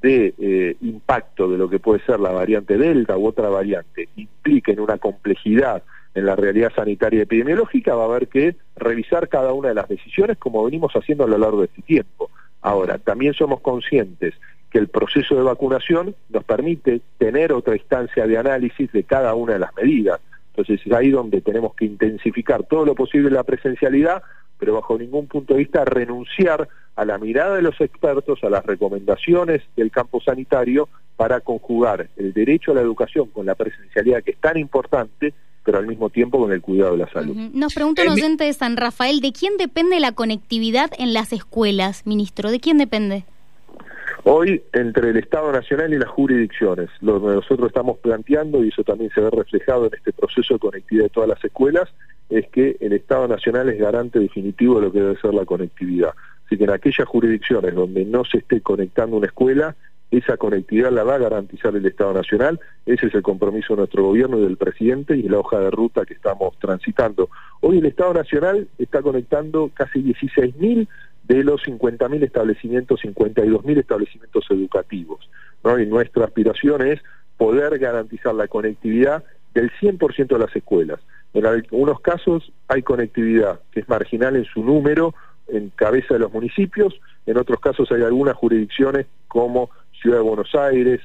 de 0.00 0.34
eh, 0.38 0.76
impacto 0.80 1.48
de 1.48 1.58
lo 1.58 1.68
que 1.68 1.80
puede 1.80 2.04
ser 2.04 2.20
la 2.20 2.30
variante 2.30 2.76
Delta 2.76 3.16
u 3.16 3.26
otra 3.26 3.48
variante 3.48 4.08
impliquen 4.16 4.78
una 4.78 4.98
complejidad 4.98 5.82
en 6.14 6.26
la 6.26 6.36
realidad 6.36 6.72
sanitaria 6.74 7.18
y 7.18 7.22
epidemiológica, 7.22 7.94
va 7.94 8.04
a 8.04 8.06
haber 8.06 8.28
que 8.28 8.56
revisar 8.76 9.28
cada 9.28 9.52
una 9.52 9.68
de 9.68 9.74
las 9.74 9.88
decisiones 9.88 10.38
como 10.38 10.64
venimos 10.64 10.92
haciendo 10.94 11.24
a 11.24 11.28
lo 11.28 11.38
largo 11.38 11.60
de 11.60 11.66
este 11.66 11.82
tiempo. 11.82 12.30
Ahora, 12.60 12.98
también 12.98 13.34
somos 13.34 13.60
conscientes 13.60 14.34
que 14.70 14.78
el 14.78 14.88
proceso 14.88 15.36
de 15.36 15.42
vacunación 15.42 16.14
nos 16.28 16.44
permite 16.44 17.00
tener 17.18 17.52
otra 17.52 17.76
instancia 17.76 18.26
de 18.26 18.36
análisis 18.36 18.90
de 18.92 19.04
cada 19.04 19.34
una 19.34 19.54
de 19.54 19.58
las 19.60 19.74
medidas. 19.76 20.20
Entonces 20.58 20.84
es 20.84 20.92
ahí 20.92 21.10
donde 21.10 21.40
tenemos 21.40 21.74
que 21.76 21.84
intensificar 21.84 22.64
todo 22.64 22.84
lo 22.84 22.96
posible 22.96 23.30
la 23.30 23.44
presencialidad, 23.44 24.22
pero 24.58 24.74
bajo 24.74 24.98
ningún 24.98 25.28
punto 25.28 25.54
de 25.54 25.60
vista 25.60 25.84
renunciar 25.84 26.68
a 26.96 27.04
la 27.04 27.16
mirada 27.16 27.54
de 27.54 27.62
los 27.62 27.80
expertos, 27.80 28.42
a 28.42 28.50
las 28.50 28.66
recomendaciones 28.66 29.62
del 29.76 29.92
campo 29.92 30.20
sanitario 30.20 30.88
para 31.16 31.40
conjugar 31.40 32.08
el 32.16 32.32
derecho 32.32 32.72
a 32.72 32.74
la 32.74 32.80
educación 32.80 33.28
con 33.28 33.46
la 33.46 33.54
presencialidad 33.54 34.24
que 34.24 34.32
es 34.32 34.38
tan 34.38 34.58
importante 34.58 35.32
pero 35.64 35.78
al 35.78 35.86
mismo 35.86 36.08
tiempo 36.08 36.38
con 36.38 36.50
el 36.50 36.62
cuidado 36.62 36.92
de 36.92 36.98
la 36.98 37.12
salud. 37.12 37.36
Nos 37.52 37.74
pregunta 37.74 38.02
un 38.02 38.08
oyente 38.08 38.44
de 38.44 38.54
San 38.54 38.78
Rafael, 38.78 39.20
¿de 39.20 39.32
quién 39.32 39.58
depende 39.58 40.00
la 40.00 40.12
conectividad 40.12 40.90
en 40.98 41.12
las 41.12 41.30
escuelas, 41.34 42.06
ministro? 42.06 42.50
¿De 42.50 42.58
quién 42.58 42.78
depende? 42.78 43.24
Hoy, 44.24 44.62
entre 44.72 45.10
el 45.10 45.16
Estado 45.16 45.52
Nacional 45.52 45.92
y 45.94 45.98
las 45.98 46.08
jurisdicciones, 46.08 46.90
lo 47.00 47.20
que 47.20 47.34
nosotros 47.34 47.68
estamos 47.68 47.98
planteando, 47.98 48.64
y 48.64 48.68
eso 48.68 48.82
también 48.82 49.10
se 49.14 49.20
ve 49.20 49.30
reflejado 49.30 49.86
en 49.86 49.94
este 49.94 50.12
proceso 50.12 50.54
de 50.54 50.60
conectividad 50.60 51.04
de 51.04 51.10
todas 51.10 51.28
las 51.28 51.44
escuelas, 51.44 51.88
es 52.28 52.46
que 52.48 52.76
el 52.80 52.92
Estado 52.92 53.28
Nacional 53.28 53.68
es 53.68 53.78
garante 53.78 54.18
definitivo 54.18 54.76
de 54.76 54.86
lo 54.86 54.92
que 54.92 55.00
debe 55.00 55.20
ser 55.20 55.34
la 55.34 55.44
conectividad. 55.44 56.12
Así 56.44 56.58
que 56.58 56.64
en 56.64 56.70
aquellas 56.70 57.06
jurisdicciones 57.06 57.74
donde 57.74 58.04
no 58.04 58.24
se 58.24 58.38
esté 58.38 58.60
conectando 58.60 59.16
una 59.16 59.26
escuela, 59.26 59.76
esa 60.10 60.38
conectividad 60.38 60.90
la 60.90 61.04
va 61.04 61.16
a 61.16 61.18
garantizar 61.18 61.76
el 61.76 61.84
Estado 61.84 62.14
Nacional, 62.14 62.58
ese 62.86 63.06
es 63.06 63.14
el 63.14 63.22
compromiso 63.22 63.74
de 63.74 63.78
nuestro 63.78 64.04
gobierno 64.04 64.38
y 64.38 64.42
del 64.42 64.56
presidente 64.56 65.16
y 65.16 65.22
la 65.24 65.38
hoja 65.38 65.60
de 65.60 65.70
ruta 65.70 66.06
que 66.06 66.14
estamos 66.14 66.58
transitando. 66.58 67.28
Hoy 67.60 67.78
el 67.78 67.86
Estado 67.86 68.14
Nacional 68.14 68.68
está 68.78 69.02
conectando 69.02 69.70
casi 69.74 70.02
16.000 70.02 70.88
de 71.28 71.44
los 71.44 71.62
50.000 71.62 72.24
establecimientos, 72.24 73.00
52.000 73.02 73.78
establecimientos 73.78 74.46
educativos. 74.50 75.28
Y 75.64 75.86
nuestra 75.86 76.24
aspiración 76.24 76.86
es 76.86 77.00
poder 77.36 77.78
garantizar 77.78 78.34
la 78.34 78.48
conectividad 78.48 79.22
del 79.54 79.70
100% 79.80 80.26
de 80.26 80.38
las 80.38 80.54
escuelas. 80.56 81.00
En 81.34 81.46
algunos 81.46 82.00
casos 82.00 82.50
hay 82.68 82.82
conectividad 82.82 83.60
que 83.70 83.80
es 83.80 83.88
marginal 83.88 84.36
en 84.36 84.44
su 84.44 84.64
número, 84.64 85.14
en 85.48 85.70
cabeza 85.70 86.14
de 86.14 86.20
los 86.20 86.32
municipios, 86.32 86.98
en 87.26 87.36
otros 87.36 87.60
casos 87.60 87.90
hay 87.92 88.02
algunas 88.02 88.36
jurisdicciones 88.36 89.06
como 89.28 89.70
Ciudad 90.00 90.18
de 90.18 90.22
Buenos 90.22 90.54
Aires 90.54 91.00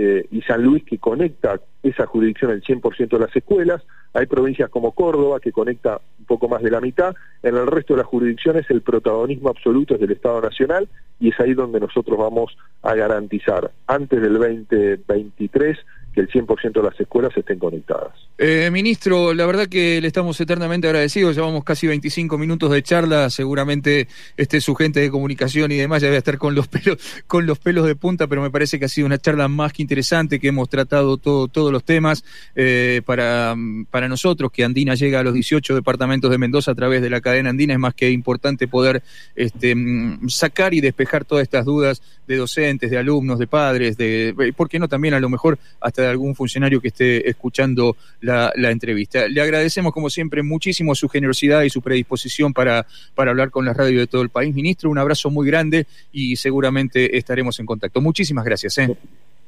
eh, 0.00 0.28
y 0.30 0.42
San 0.42 0.62
Luis 0.62 0.84
que 0.84 0.98
conecta 0.98 1.60
esa 1.82 2.06
jurisdicción 2.06 2.52
al 2.52 2.62
100% 2.62 3.08
de 3.08 3.18
las 3.18 3.34
escuelas, 3.34 3.82
hay 4.14 4.26
provincias 4.26 4.70
como 4.70 4.92
Córdoba 4.92 5.40
que 5.40 5.50
conecta 5.50 6.00
un 6.20 6.24
poco 6.24 6.48
más 6.48 6.62
de 6.62 6.70
la 6.70 6.80
mitad, 6.80 7.16
en 7.42 7.56
el 7.56 7.66
resto 7.66 7.94
de 7.94 7.98
las 7.98 8.06
jurisdicciones 8.06 8.64
el 8.70 8.82
protagonismo 8.82 9.48
absoluto 9.48 9.94
es 9.94 10.00
del 10.00 10.12
Estado 10.12 10.40
Nacional 10.40 10.88
y 11.18 11.30
es 11.30 11.40
ahí 11.40 11.52
donde 11.52 11.80
nosotros 11.80 12.16
vamos 12.16 12.56
a 12.82 12.94
garantizar. 12.94 13.72
Antes 13.88 14.22
del 14.22 14.34
2023 14.34 15.76
que 16.14 16.20
el 16.20 16.28
100% 16.28 16.72
de 16.72 16.82
las 16.82 16.98
escuelas 16.98 17.36
estén 17.36 17.58
conectadas. 17.58 18.12
Eh, 18.38 18.70
ministro, 18.70 19.34
la 19.34 19.46
verdad 19.46 19.66
que 19.66 20.00
le 20.00 20.06
estamos 20.06 20.40
eternamente 20.40 20.86
agradecidos, 20.86 21.34
llevamos 21.34 21.64
casi 21.64 21.86
25 21.86 22.38
minutos 22.38 22.70
de 22.70 22.82
charla, 22.82 23.30
seguramente 23.30 24.06
este 24.36 24.60
su 24.60 24.74
gente 24.74 25.00
de 25.00 25.10
comunicación 25.10 25.72
y 25.72 25.76
demás 25.76 26.02
ya 26.02 26.06
debe 26.06 26.18
estar 26.18 26.38
con 26.38 26.54
los 26.54 26.68
pelos 26.68 26.98
con 27.26 27.46
los 27.46 27.58
pelos 27.58 27.86
de 27.86 27.96
punta, 27.96 28.26
pero 28.26 28.40
me 28.40 28.50
parece 28.50 28.78
que 28.78 28.84
ha 28.84 28.88
sido 28.88 29.06
una 29.06 29.18
charla 29.18 29.48
más 29.48 29.72
que 29.72 29.82
interesante, 29.82 30.38
que 30.38 30.48
hemos 30.48 30.68
tratado 30.68 31.16
todo, 31.16 31.48
todos 31.48 31.72
los 31.72 31.84
temas 31.84 32.24
eh, 32.54 33.02
para, 33.04 33.56
para 33.90 34.08
nosotros, 34.08 34.52
que 34.52 34.64
Andina 34.64 34.94
llega 34.94 35.20
a 35.20 35.22
los 35.22 35.34
18 35.34 35.74
departamentos 35.74 36.30
de 36.30 36.38
Mendoza 36.38 36.72
a 36.72 36.74
través 36.74 37.02
de 37.02 37.10
la 37.10 37.20
cadena 37.20 37.50
Andina, 37.50 37.72
es 37.72 37.80
más 37.80 37.94
que 37.94 38.10
importante 38.10 38.68
poder 38.68 39.02
este, 39.34 39.74
mm, 39.74 40.28
sacar 40.28 40.74
y 40.74 40.80
despejar 40.80 41.24
todas 41.24 41.42
estas 41.42 41.64
dudas 41.64 42.02
de 42.28 42.36
docentes, 42.36 42.90
de 42.90 42.98
alumnos, 42.98 43.38
de 43.38 43.46
padres, 43.46 43.96
de, 43.96 44.52
¿por 44.56 44.68
qué 44.68 44.78
no 44.78 44.86
también 44.86 45.14
a 45.14 45.20
lo 45.20 45.28
mejor 45.28 45.58
hasta 45.80 45.97
de 46.02 46.08
algún 46.08 46.34
funcionario 46.34 46.80
que 46.80 46.88
esté 46.88 47.28
escuchando 47.28 47.96
la, 48.20 48.52
entrevista? 48.56 49.28
Le 49.28 49.40
agradecemos 49.40 49.92
como 49.92 50.10
siempre 50.10 50.42
muchísimo 50.42 50.94
su 50.94 51.08
generosidad 51.08 51.62
y 51.62 51.70
su 51.70 51.82
predisposición 51.82 52.52
para, 52.52 52.86
para 53.14 53.30
hablar 53.30 53.50
con 53.50 53.64
la 53.64 53.72
radio 53.72 54.00
de 54.00 54.06
todo 54.06 54.22
el 54.22 54.28
país. 54.28 54.54
Ministro, 54.54 54.90
un 54.90 54.98
abrazo 54.98 55.30
muy 55.30 55.46
grande 55.46 55.86
y 56.12 56.36
seguramente 56.36 57.16
estaremos 57.16 57.58
en 57.60 57.66
contacto. 57.66 58.00
Muchísimas 58.00 58.44
gracias. 58.44 58.78
¿eh? 58.78 58.96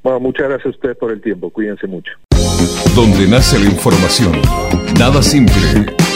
Bueno, 0.03 0.19
muchas 0.19 0.47
gracias 0.47 0.67
a 0.67 0.69
ustedes 0.69 0.97
por 0.97 1.11
el 1.11 1.21
tiempo. 1.21 1.49
Cuídense 1.49 1.87
mucho. 1.87 2.11
Donde 2.95 3.27
nace 3.27 3.59
la 3.59 3.65
información. 3.65 4.33
Nada 4.97 5.21
simple. 5.21 6.10